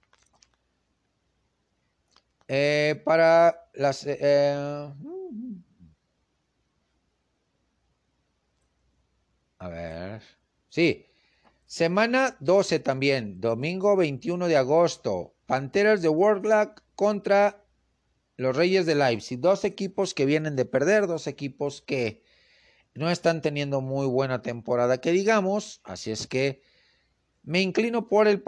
[2.46, 4.06] Eh, para las...
[4.06, 4.88] Eh, eh,
[9.58, 10.22] a ver.
[10.68, 11.06] Sí.
[11.66, 13.40] Semana 12 también.
[13.40, 15.34] Domingo 21 de agosto.
[15.46, 17.61] Panteras de Warlock contra
[18.36, 19.40] los Reyes de Leipzig.
[19.40, 21.06] Dos equipos que vienen de perder.
[21.06, 22.22] Dos equipos que
[22.94, 25.80] no están teniendo muy buena temporada que digamos.
[25.84, 26.62] Así es que
[27.42, 28.42] me inclino por, el,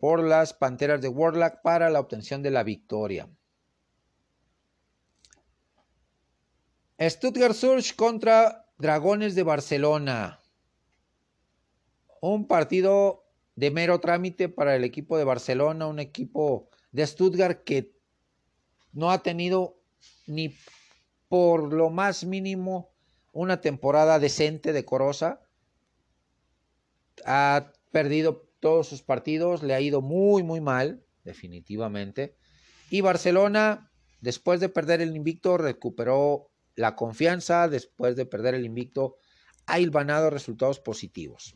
[0.00, 3.28] por las Panteras de Warlock para la obtención de la victoria.
[7.00, 10.40] Stuttgart Surge contra Dragones de Barcelona.
[12.20, 13.24] Un partido
[13.56, 17.92] de mero trámite para el equipo de Barcelona, un equipo de Stuttgart que
[18.92, 19.80] no ha tenido
[20.26, 20.54] ni
[21.28, 22.92] por lo más mínimo
[23.32, 25.40] una temporada decente, decorosa.
[27.24, 32.36] Ha perdido todos sus partidos, le ha ido muy, muy mal, definitivamente.
[32.90, 33.90] Y Barcelona,
[34.20, 39.16] después de perder el invicto, recuperó la confianza después de perder el invicto
[39.66, 41.54] ha hilvanado resultados positivos.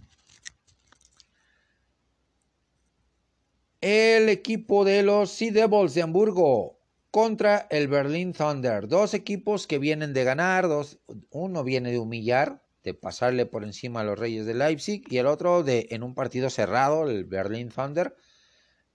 [3.80, 6.75] El equipo de los Sea Devils de Hamburgo
[7.10, 8.88] contra el Berlin Thunder.
[8.88, 10.98] Dos equipos que vienen de ganar, dos,
[11.30, 15.26] uno viene de humillar, de pasarle por encima a los Reyes de Leipzig, y el
[15.26, 18.14] otro de en un partido cerrado, el Berlin Thunder,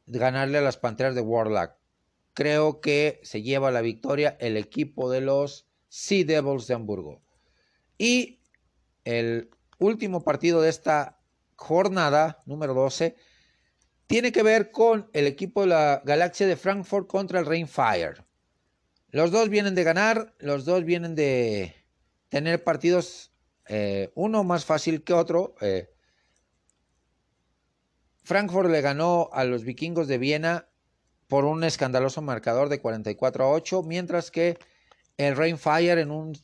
[0.06, 1.74] ganarle a las Panteras de Warlock.
[2.34, 7.22] Creo que se lleva la victoria el equipo de los Sea Devils de Hamburgo.
[7.98, 8.40] Y
[9.04, 9.50] el
[9.80, 11.20] último partido de esta
[11.56, 13.16] jornada, número 12,
[14.12, 18.26] tiene que ver con el equipo de la Galaxia de Frankfurt contra el Rainfire.
[19.08, 21.74] Los dos vienen de ganar, los dos vienen de
[22.28, 23.32] tener partidos,
[23.70, 25.56] eh, uno más fácil que otro.
[25.62, 25.90] Eh,
[28.22, 30.68] Frankfurt le ganó a los vikingos de Viena
[31.28, 34.58] por un escandaloso marcador de 44 a 8, mientras que
[35.16, 36.38] el Rainfire en un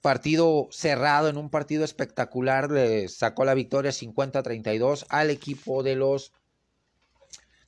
[0.00, 5.82] partido cerrado, en un partido espectacular, le sacó la victoria 50 a 32 al equipo
[5.82, 6.32] de los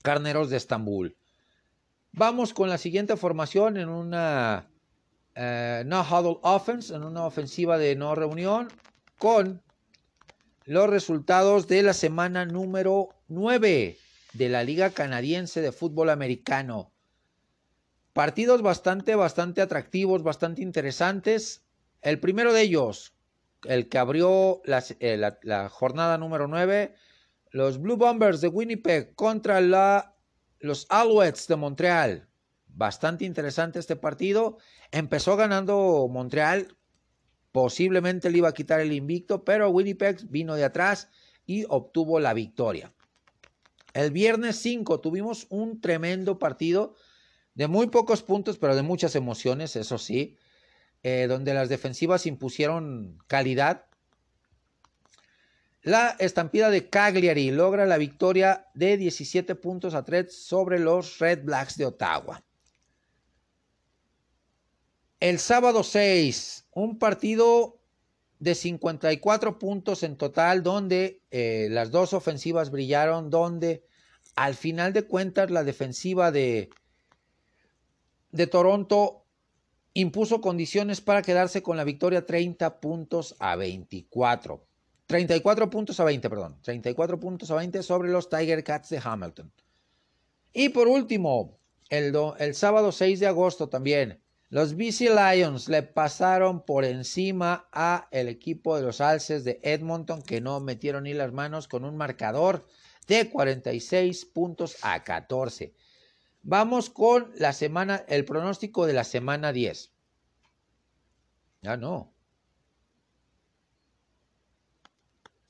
[0.03, 1.17] Carneros de Estambul.
[2.13, 4.69] Vamos con la siguiente formación en una
[5.35, 8.69] eh, no huddle offense, en una ofensiva de no reunión,
[9.19, 9.63] con
[10.65, 13.97] los resultados de la semana número 9
[14.35, 16.93] de la Liga Canadiense de Fútbol Americano.
[18.13, 21.65] Partidos bastante, bastante atractivos, bastante interesantes.
[22.03, 23.15] El primero de ellos,
[23.65, 24.61] el que abrió
[25.01, 26.95] eh, la, jornada número 9,
[27.53, 29.61] los Blue Bombers de Winnipeg contra
[30.59, 32.29] los Alouettes de Montreal.
[32.67, 34.59] Bastante interesante este partido.
[34.91, 36.77] Empezó ganando Montreal
[37.53, 41.11] Posiblemente le iba a quitar el invicto, pero Winnipeg vino de atrás
[41.45, 42.95] y obtuvo la victoria.
[43.93, 46.95] El viernes 5 tuvimos un tremendo partido
[47.55, 50.39] de muy pocos puntos, pero de muchas emociones, eso sí,
[51.03, 53.85] eh, donde las defensivas impusieron calidad.
[55.83, 61.43] La estampida de Cagliari logra la victoria de 17 puntos a 3 sobre los Red
[61.45, 62.45] Blacks de Ottawa.
[65.19, 67.81] El sábado 6, un partido
[68.39, 73.85] de 54 puntos en total, donde eh, las dos ofensivas brillaron, donde
[74.37, 76.71] al final de cuentas la defensiva de,
[78.31, 79.25] de Toronto
[79.95, 84.65] impuso condiciones para quedarse con la victoria 30 puntos a 24.
[85.07, 86.59] 34 puntos a 20, perdón.
[86.63, 89.53] 34 puntos a 20 sobre los Tiger Cats de Hamilton.
[90.53, 96.65] Y por último, el, el sábado 6 de agosto también, los BC Lions le pasaron
[96.65, 101.33] por encima a el equipo de los Alces de Edmonton que no metieron ni las
[101.33, 102.67] manos con un marcador
[103.07, 105.75] de 46 puntos a 14.
[106.43, 109.93] Vamos con la semana, el pronóstico de la semana 10.
[111.63, 112.12] Ya no.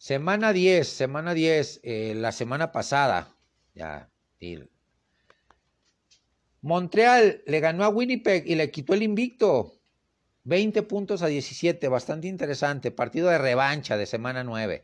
[0.03, 3.37] Semana 10, semana 10, eh, la semana pasada.
[3.73, 4.11] Ya,
[6.61, 9.79] Montreal le ganó a Winnipeg y le quitó el invicto.
[10.43, 12.91] 20 puntos a 17, bastante interesante.
[12.91, 14.83] Partido de revancha de semana 9.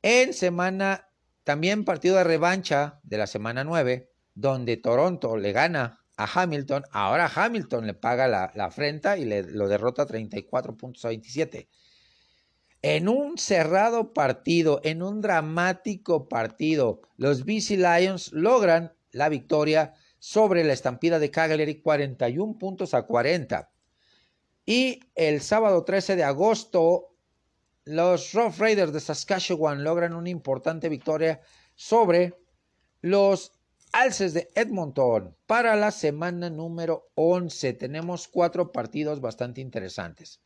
[0.00, 1.10] En semana,
[1.44, 6.84] también partido de revancha de la semana 9, donde Toronto le gana a Hamilton.
[6.92, 11.68] Ahora Hamilton le paga la, la afrenta y le, lo derrota 34 puntos a 27.
[12.82, 20.64] En un cerrado partido, en un dramático partido, los BC Lions logran la victoria sobre
[20.64, 23.70] la estampida de Cagliari 41 puntos a 40.
[24.64, 27.14] Y el sábado 13 de agosto,
[27.84, 31.42] los Rough Raiders de Saskatchewan logran una importante victoria
[31.74, 32.34] sobre
[33.02, 33.52] los
[33.92, 35.36] Alces de Edmonton.
[35.46, 40.40] Para la semana número 11 tenemos cuatro partidos bastante interesantes.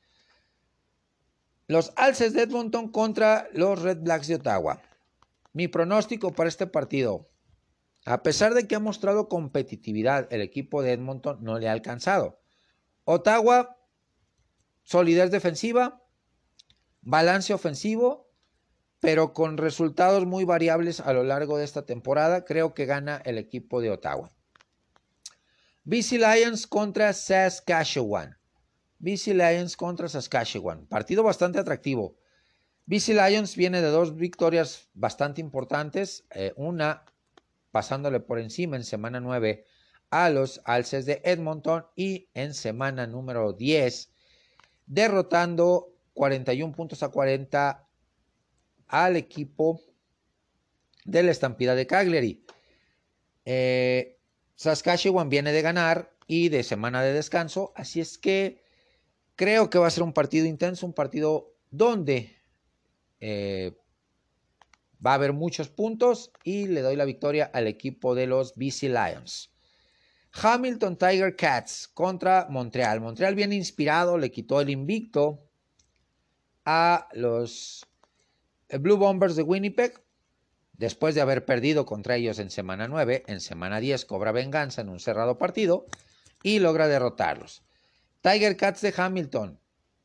[1.67, 4.83] Los Alces de Edmonton contra los Red Blacks de Ottawa.
[5.55, 7.31] Mi pronóstico para este partido.
[8.05, 12.39] A pesar de que ha mostrado competitividad, el equipo de Edmonton no le ha alcanzado.
[13.05, 13.79] Ottawa,
[14.83, 16.03] solidez defensiva,
[17.01, 18.31] balance ofensivo,
[19.01, 23.39] pero con resultados muy variables a lo largo de esta temporada, creo que gana el
[23.39, 24.33] equipo de Ottawa.
[25.85, 28.37] BC Lions contra Saskatchewan.
[29.05, 30.87] BC Lions contra Saskatchewan.
[30.87, 32.17] Partido bastante atractivo.
[32.87, 36.25] BC Lions viene de dos victorias bastante importantes.
[36.31, 37.05] Eh, una
[37.71, 39.67] pasándole por encima en semana 9
[40.09, 44.11] a los Alces de Edmonton y en semana número 10
[44.87, 47.87] derrotando 41 puntos a 40
[48.87, 49.83] al equipo
[51.05, 52.47] de la estampida de Cagliari.
[53.45, 54.19] Eh,
[54.55, 58.64] Saskatchewan viene de ganar y de semana de descanso, así es que
[59.37, 62.37] creo que va a ser un partido intenso, un partido donde
[63.20, 63.72] eh,
[65.05, 68.85] Va a haber muchos puntos y le doy la victoria al equipo de los BC
[68.85, 69.51] Lions.
[70.32, 73.01] Hamilton Tiger Cats contra Montreal.
[73.01, 75.47] Montreal viene inspirado, le quitó el invicto
[76.64, 77.87] a los
[78.80, 80.03] Blue Bombers de Winnipeg.
[80.72, 84.89] después de haber perdido contra ellos en semana 9, en semana 10 cobra venganza en
[84.89, 85.87] un cerrado partido
[86.43, 87.64] y logra derrotarlos.
[88.25, 89.61] Tiger Cats de Hamilton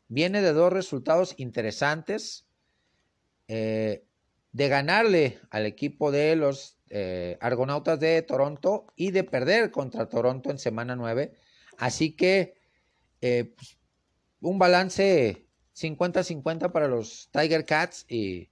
[0.09, 2.45] viene de dos resultados interesantes.
[3.47, 4.03] Eh,
[4.51, 10.49] de ganarle al equipo de los eh, Argonautas de Toronto y de perder contra Toronto
[10.49, 11.33] en semana 9.
[11.77, 12.55] Así que
[13.21, 13.77] eh, pues,
[14.41, 15.45] un balance
[15.75, 18.49] 50-50 para los Tiger Cats y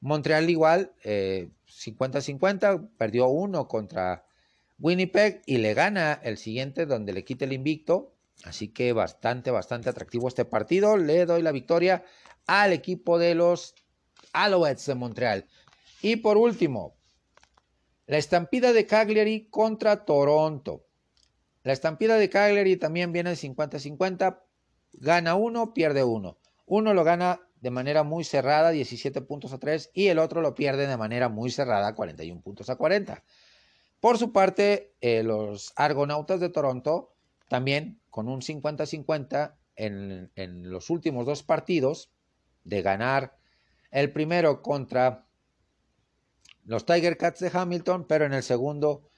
[0.00, 4.26] Montreal igual, 50-50, eh, perdió uno contra
[4.78, 8.13] Winnipeg y le gana el siguiente donde le quita el invicto.
[8.42, 10.96] Así que bastante, bastante atractivo este partido.
[10.96, 12.04] Le doy la victoria
[12.46, 13.74] al equipo de los
[14.32, 15.46] Alouettes de Montreal.
[16.02, 16.96] Y por último,
[18.06, 20.86] la estampida de Cagliari contra Toronto.
[21.62, 24.42] La estampida de Cagliari también viene de 50-50.
[24.92, 26.38] Gana uno, pierde uno.
[26.66, 30.54] Uno lo gana de manera muy cerrada, 17 puntos a 3, y el otro lo
[30.54, 33.24] pierde de manera muy cerrada, 41 puntos a 40.
[34.00, 37.13] Por su parte, eh, los Argonautas de Toronto,
[37.48, 42.10] también con un 50-50 en, los últimos dos partidos,
[42.64, 43.36] de ganar
[43.90, 45.26] el primero contra
[46.64, 49.10] los Tiger Cats de Hamilton, pero en el segundo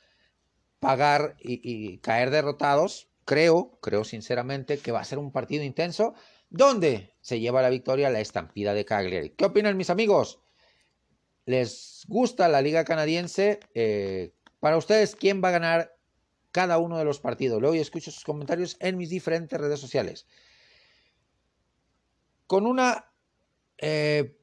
[0.80, 3.08] pagar y, caer derrotados.
[3.24, 6.14] Creo, creo sinceramente que va a ser un partido intenso
[6.48, 9.30] donde se lleva la victoria la estampida de Cagliari.
[9.30, 10.40] ¿Qué opinan mis amigos?
[11.44, 13.60] ¿Les gusta la liga canadiense?
[13.74, 15.95] Eh, para ustedes, ¿quién va a ganar
[16.56, 17.60] cada uno de los partidos?
[17.60, 20.26] Luego escucho sus comentarios en mis diferentes redes sociales.
[22.46, 23.12] Con una
[23.76, 24.38] eh,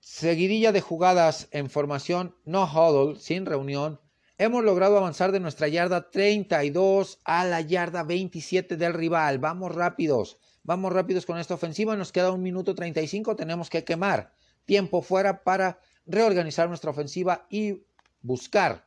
[0.00, 4.00] seguidilla de jugadas en formación no huddle, sin reunión,
[4.38, 9.38] hemos logrado avanzar de nuestra yarda 32 a la yarda 27 del rival.
[9.38, 11.94] Vamos rápidos, vamos rápidos con esta ofensiva.
[11.94, 14.32] Nos queda un minuto 35, tenemos que quemar
[14.64, 17.84] tiempo fuera para reorganizar nuestra ofensiva y
[18.22, 18.86] buscar,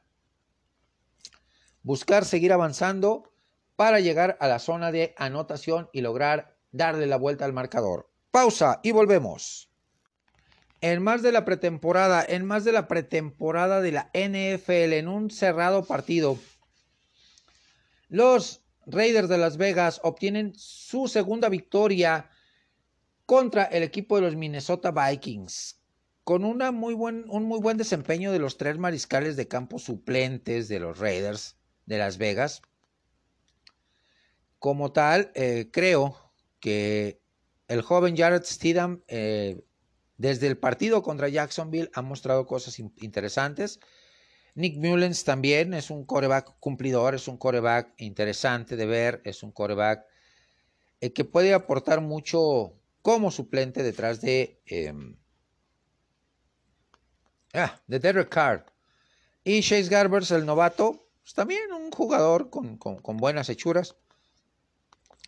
[1.84, 3.32] buscar seguir avanzando
[3.76, 8.10] para llegar a la zona de anotación y lograr darle la vuelta al marcador.
[8.32, 9.70] Pausa y volvemos
[10.84, 15.32] en más de la pretemporada, en más de la pretemporada de la NFL, en un
[15.32, 16.38] cerrado partido,
[18.10, 22.30] los Raiders de Las Vegas obtienen su segunda victoria
[23.26, 25.80] contra el equipo de los Minnesota Vikings,
[26.26, 26.44] con
[26.76, 31.00] muy buen, un muy buen desempeño de los tres mariscales de campo suplentes de los
[31.00, 31.56] Raiders
[31.86, 32.62] de Las Vegas.
[34.60, 37.22] Como tal, eh, creo que
[37.68, 39.62] el joven Jared Stidham eh,
[40.18, 43.80] desde el partido contra Jacksonville ha mostrado cosas interesantes.
[44.56, 49.52] Nick Mullens también es un coreback cumplidor, es un coreback interesante de ver, es un
[49.52, 50.06] coreback
[51.02, 55.18] eh, que puede aportar mucho como suplente detrás de, em,
[57.54, 58.66] ah, de Derek Carr.
[59.44, 63.96] Y Chase Garbers, el novato, pues también un jugador con buenas hechuras.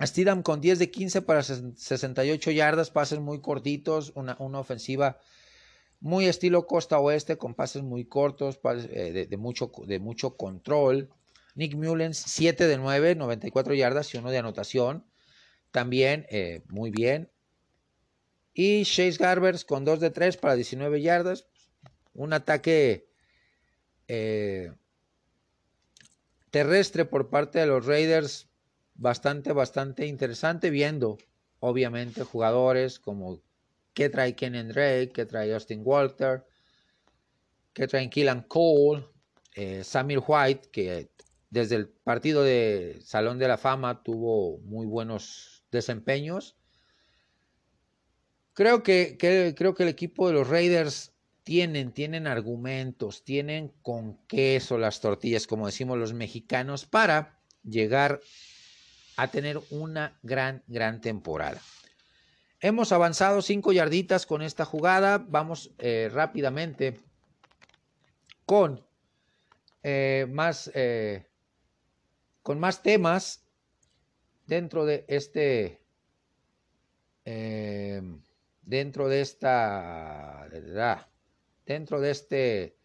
[0.04, 5.20] Steedham con 10 de 15 para 68 yardas, pases muy cortitos, una, ofensiva
[6.02, 11.10] muy estilo costa oeste, con pases muy cortos, eh, de, mucho, de mucho control.
[11.56, 15.06] Nick Mullens, 7 de 9, 94 yardas y uno de anotación.
[15.72, 17.32] También eh, muy bien.
[18.54, 21.48] Y Chase Garbers con 2 de 3 para 19 yardas.
[22.14, 23.08] Un ataque
[24.10, 24.74] eh,
[26.56, 28.48] terrestre por parte de los Raiders
[28.94, 31.18] bastante, bastante interesante viendo,
[31.60, 33.42] obviamente, jugadores como
[33.94, 36.46] que trae Ken Drake, que trae Austin Walter,
[37.74, 39.06] que trae Killan Cole,
[39.54, 41.12] eh, Samir White, que
[41.50, 46.56] desde el partido de Salón de la Fama tuvo muy buenos desempeños.
[48.54, 51.12] Creo que, creo que el equipo de los Raiders
[51.46, 58.20] tienen, tienen argumentos, tienen con queso las tortillas, como decimos los mexicanos, para llegar
[59.16, 61.62] a tener una gran, gran temporada.
[62.60, 65.20] Hemos avanzado cinco yarditas con esta jugada.
[65.20, 67.00] Vamos eh, rápidamente
[68.48, 68.84] con
[69.84, 71.28] eh, más eh,
[72.42, 73.46] con más temas
[74.48, 75.80] dentro de este
[78.64, 80.48] dentro de esta
[81.66, 82.76] dentro de este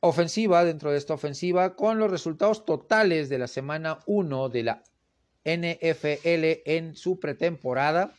[0.00, 4.82] ofensiva dentro de esta ofensiva con los resultados totales de la semana 1 de la
[5.44, 8.14] NFL en su pretemporada.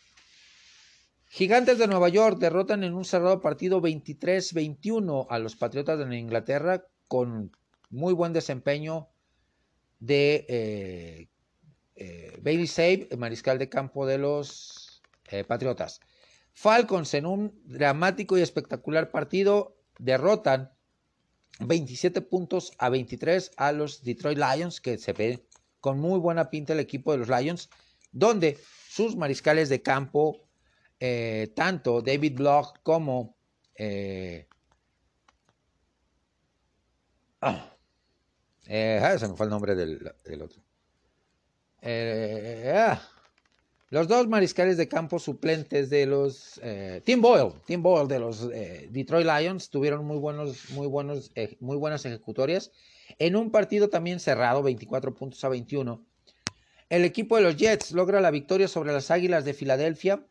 [1.27, 6.85] Gigantes de Nueva York derrotan en un cerrado partido 23-21 a los Patriotas de Inglaterra
[7.07, 7.55] con
[7.91, 9.09] muy buen desempeño
[9.99, 11.29] de eh,
[11.95, 15.99] eh, Bailey Save, mariscal de campo de los eh, Patriotas.
[16.59, 20.73] Falcons en un dramático y espectacular partido derrotan
[21.61, 25.47] 27 puntos a 23 a los Detroit Lions, que se ve
[25.79, 27.69] con muy buena pinta el equipo de los Lions,
[28.11, 30.49] donde sus mariscales de campo,
[30.99, 33.37] eh, tanto David Block como...
[33.75, 34.45] Eh,
[37.39, 37.73] ah,
[38.65, 40.61] eh, ah, se me fue el nombre del, del otro.
[41.81, 43.01] Ah,
[43.89, 48.47] los dos mariscales de campo suplentes de los eh, Tim Boyle, Tim Boyle de los
[48.53, 52.71] eh, Detroit Lions tuvieron muy buenos, muy buenos, eh, muy buenas ejecutorias
[53.17, 56.05] en un partido también cerrado, 24 puntos a 21.
[56.89, 60.25] El equipo de los Jets logra la victoria sobre las Águilas de Filadelfia,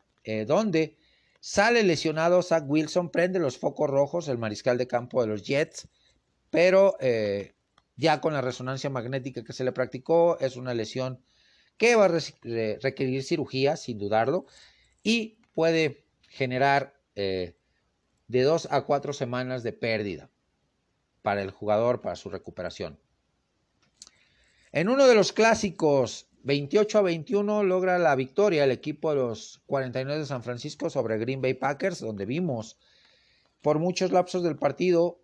[0.45, 0.97] donde
[1.39, 5.87] sale lesionado Zach Wilson, prende los focos rojos, el mariscal de campo de los Jets,
[6.49, 6.97] pero
[7.95, 11.21] ya con la resonancia magnética que se le practicó es una lesión
[11.79, 12.19] que va a
[12.81, 14.45] requerir cirugía, sin dudarlo,
[15.01, 17.55] y puede generar eh,
[18.27, 20.29] de dos a cuatro semanas de pérdida
[21.21, 22.99] para el jugador, para su recuperación.
[24.71, 29.61] En uno de los clásicos, 28 a 21, logra la victoria el equipo de los
[29.65, 32.77] 49 de San Francisco sobre Green Bay Packers, donde vimos
[33.61, 35.21] por muchos lapsos del partido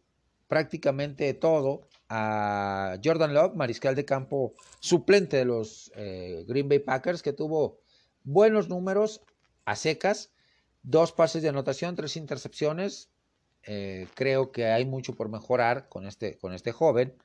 [0.47, 7.23] prácticamente todo a Jordan Love, mariscal de campo suplente de los eh, Green Bay Packers,
[7.23, 7.79] que tuvo
[8.23, 9.21] buenos números
[9.65, 10.31] a secas,
[10.83, 13.09] dos pases de anotación, tres intercepciones.
[13.63, 17.15] Eh, creo que hay mucho por mejorar con este, con este joven.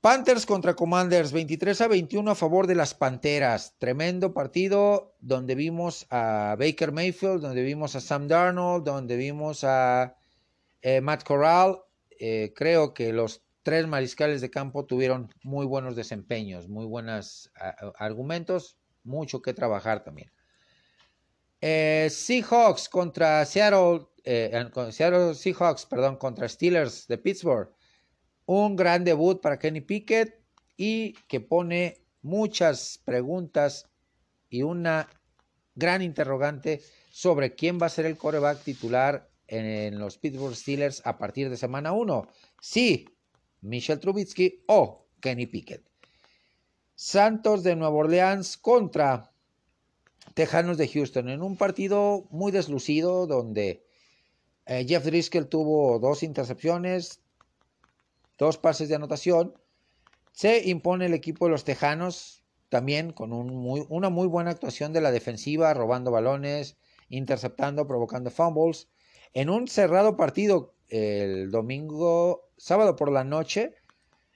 [0.00, 3.74] Panthers contra Commanders, 23 a 21 a favor de las Panteras.
[3.78, 10.16] Tremendo partido donde vimos a Baker Mayfield, donde vimos a Sam Darnold, donde vimos a
[10.82, 11.80] eh, Matt Corral
[12.18, 17.52] eh, creo que los tres mariscales de campo tuvieron muy buenos desempeños, muy buenos
[17.98, 20.32] argumentos, mucho que trabajar también.
[21.60, 27.70] Eh, Seahawks contra Seattle, Seahawks, perdón, contra Steelers de Pittsburgh.
[28.46, 30.42] Un gran debut para Kenny Pickett
[30.76, 33.88] y que pone muchas preguntas
[34.48, 35.08] y una
[35.74, 41.18] gran interrogante sobre quién va a ser el coreback titular en los Pittsburgh Steelers a
[41.18, 42.28] partir de semana 1.
[42.60, 43.08] Sí,
[43.60, 45.84] Michel Trubisky o Kenny Pickett.
[46.94, 49.32] Santos de Nueva Orleans contra
[50.34, 53.84] Tejanos de Houston en un partido muy deslucido donde
[54.66, 57.20] eh, Jeff Driscoll tuvo dos intercepciones,
[58.38, 59.54] dos pases de anotación.
[60.32, 65.10] Se impone el equipo de los Tejanos también con una muy buena actuación de la
[65.10, 66.76] defensiva, robando balones,
[67.08, 68.88] interceptando, provocando fumbles.
[69.32, 73.74] En un cerrado partido el domingo, sábado por la noche,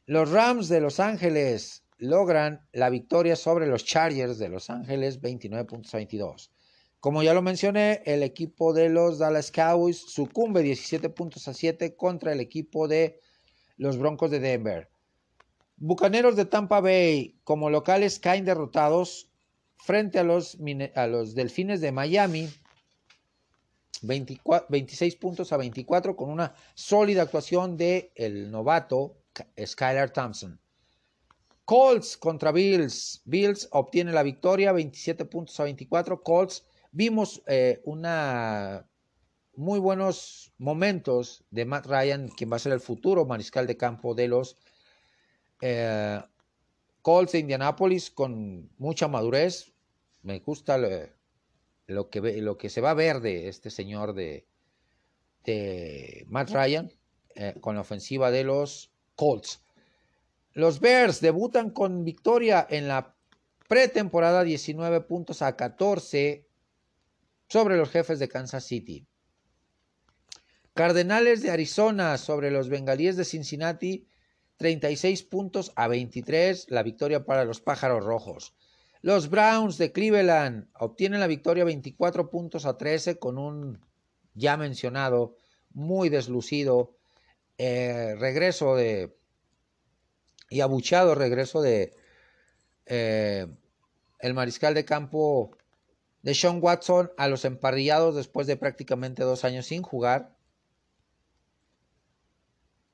[0.07, 5.65] los Rams de Los Ángeles logran la victoria sobre los Chargers de Los Ángeles 29
[5.65, 6.53] puntos a 22.
[7.01, 11.97] Como ya lo mencioné, el equipo de los Dallas Cowboys sucumbe 17 puntos a 7
[11.97, 13.21] contra el equipo de
[13.77, 14.89] los Broncos de Denver.
[15.77, 19.29] Bucaneros de Tampa Bay como locales caen derrotados
[19.77, 20.57] frente a los,
[20.95, 22.49] a los Delfines de Miami
[24.03, 29.17] 26 puntos a 24 con una sólida actuación de el novato
[29.65, 30.61] Skylar Thompson.
[31.65, 33.23] Colts contra Bills.
[33.25, 36.23] Bills obtiene la victoria 27 puntos a 24.
[36.23, 38.87] Colts vimos eh, una
[39.57, 44.15] muy buenos momentos de Matt Ryan, quien va a ser el futuro mariscal de campo
[44.15, 44.57] de los
[45.61, 46.21] eh,
[47.03, 49.73] Colts de Indianapolis con mucha madurez.
[50.23, 50.79] Me gusta
[51.87, 54.47] lo que, lo que se va a ver de este señor de,
[55.45, 56.91] de Matt Ryan
[57.35, 59.63] eh, con la ofensiva de los Colts.
[60.53, 63.17] Los Bears debutan con victoria en la
[63.69, 66.47] pretemporada 19 puntos a 14
[67.49, 69.07] sobre los jefes de Kansas City.
[70.75, 74.09] Cardenales de Arizona sobre los Bengalíes de Cincinnati
[74.57, 78.55] 36 puntos a 23 la victoria para los Pájaros Rojos.
[79.05, 83.85] Los Browns de Cleveland obtienen la victoria 24 puntos a 13 con un
[84.33, 85.37] ya mencionado,
[85.75, 86.97] muy deslucido
[87.59, 89.15] eh, regreso de
[90.49, 91.93] y abuchado regreso de
[92.87, 93.47] eh,
[94.21, 95.55] el mariscal de campo
[96.23, 100.35] de Sean Watson a los emparrillados después de prácticamente dos años sin jugar,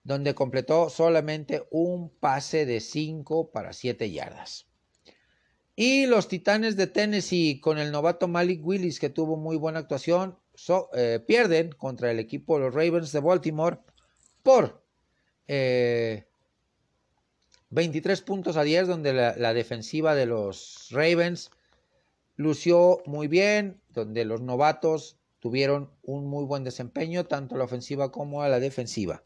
[0.03, 4.70] donde completó solamente un pase de 5 para 7 yardas.
[5.77, 10.37] Y los Titanes de Tennessee con el novato Malik Willis, que tuvo muy buena actuación,
[10.95, 13.79] eh, pierden contra el equipo de los Ravens de Baltimore
[14.43, 14.83] por
[15.47, 16.27] 23
[18.21, 21.51] eh, puntos a 10, donde la, defensiva de los Ravens
[22.37, 28.13] lució muy bien, donde los novatos tuvieron un muy buen desempeño, tanto a la ofensiva
[28.13, 29.23] como a la defensiva.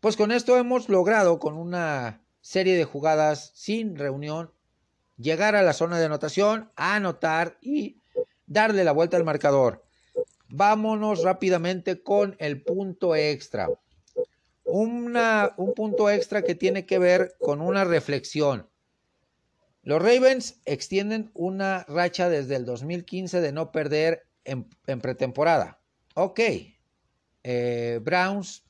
[0.00, 4.53] Pues con esto hemos logrado, con una serie de jugadas sin reunión,
[5.16, 8.00] llegar a la zona de anotación, anotar y
[8.46, 9.84] darle la vuelta al marcador.
[10.48, 13.68] Vámonos rápidamente con el punto extra.
[14.64, 15.14] Un
[15.76, 18.68] punto extra que tiene que ver con una reflexión.
[19.82, 24.66] Los Ravens extienden una racha desde el 2015 de no perder en,
[25.00, 25.78] pretemporada.
[26.14, 26.40] Ok.
[27.42, 28.64] Eh, Browns,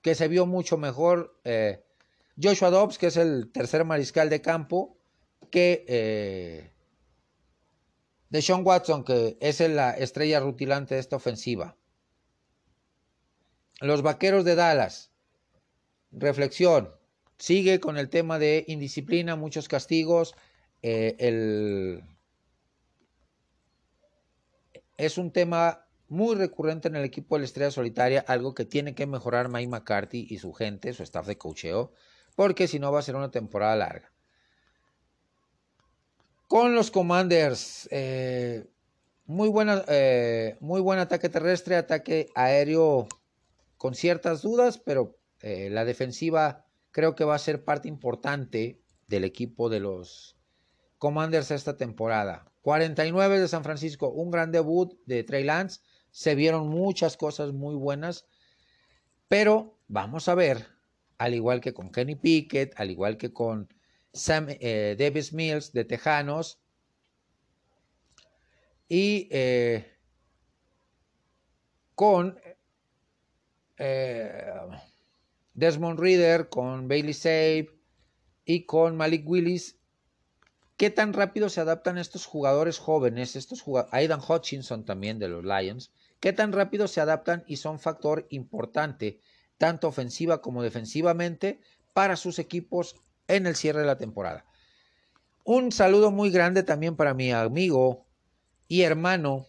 [0.00, 1.38] que se vio mucho mejor.
[1.44, 1.81] Eh,
[2.40, 4.96] Joshua Dobbs, que es el tercer mariscal de campo,
[5.50, 6.72] que eh,
[8.30, 11.76] de Sean Watson, que es la estrella rutilante de esta ofensiva.
[13.80, 15.10] Los Vaqueros de Dallas.
[16.12, 16.94] Reflexión.
[17.38, 20.34] Sigue con el tema de indisciplina, muchos castigos.
[20.82, 22.00] Eh,
[24.96, 28.94] es un tema muy recurrente en el equipo de la Estrella Solitaria, algo que tiene
[28.94, 31.92] que mejorar Mike McCarthy y su gente, su staff de cocheo,
[32.34, 34.12] porque si no va a ser una temporada larga.
[36.48, 38.66] Con los Commanders, eh,
[39.24, 43.08] muy, buena, eh, muy buen ataque terrestre, ataque aéreo
[43.78, 49.24] con ciertas dudas, pero eh, la defensiva creo que va a ser parte importante del
[49.24, 50.36] equipo de los
[50.98, 52.52] Commanders esta temporada.
[52.60, 55.80] 49 de San Francisco, un gran debut de Trey Lance.
[56.10, 58.26] Se vieron muchas cosas muy buenas,
[59.28, 60.68] pero vamos a ver,
[61.22, 63.68] al igual que con Kenny Pickett, al igual que con
[64.12, 66.58] Sam eh, Davis Mills de Tejanos.
[68.88, 69.86] Y eh,
[71.94, 72.36] con
[73.78, 74.52] eh,
[75.54, 77.68] Desmond Reader, con Bailey Save
[78.44, 79.78] y con Malik Willis.
[80.76, 83.62] ¿Qué tan rápido se adaptan estos jugadores jóvenes, estos
[83.92, 85.92] Aidan Hutchinson también de los Lions?
[86.18, 89.20] ¿Qué tan rápido se adaptan y son factor importante,
[89.62, 91.60] tanto ofensiva como defensivamente,
[91.92, 92.96] para sus equipos
[93.28, 94.44] en el cierre de la temporada.
[95.44, 98.04] Un saludo muy grande también para mi amigo
[98.66, 99.46] y hermano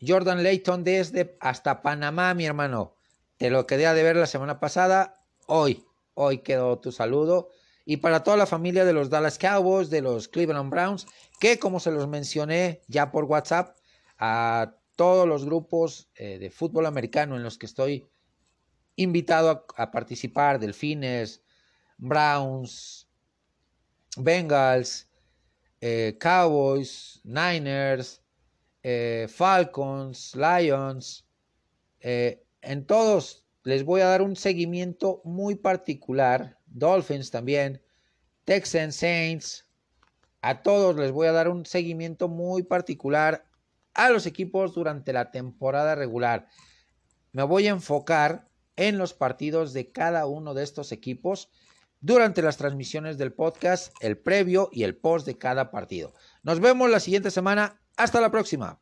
[0.00, 2.94] Jordan Layton desde hasta Panamá, mi hermano.
[3.38, 5.24] Te lo quedé de ver la semana pasada.
[5.48, 5.84] Hoy,
[6.14, 7.48] hoy quedó tu saludo.
[7.84, 11.08] Y para toda la familia de los Dallas Cowboys, de los Cleveland Browns,
[11.40, 13.76] que como se los mencioné ya por WhatsApp,
[14.16, 18.06] a todos los grupos eh, de fútbol americano en los que estoy
[18.96, 21.42] invitado a, participar, Delfines,
[21.98, 23.08] Browns,
[24.16, 25.08] Bengals,
[25.80, 28.22] eh, Cowboys, Niners,
[28.82, 31.26] eh, Falcons, Lions.
[32.00, 36.58] Eh, en todos les voy a dar un seguimiento muy particular.
[36.66, 37.82] Dolphins también,
[38.44, 39.66] Texans, Saints.
[40.40, 43.46] A todos les voy a dar un seguimiento muy particular
[43.94, 46.48] a los equipos durante la temporada regular.
[47.32, 51.50] Me voy a enfocar en los partidos de cada uno de estos equipos
[52.00, 56.12] durante las transmisiones del podcast, el previo y el post de cada partido.
[56.42, 57.80] Nos vemos la siguiente semana.
[57.96, 58.81] Hasta la próxima.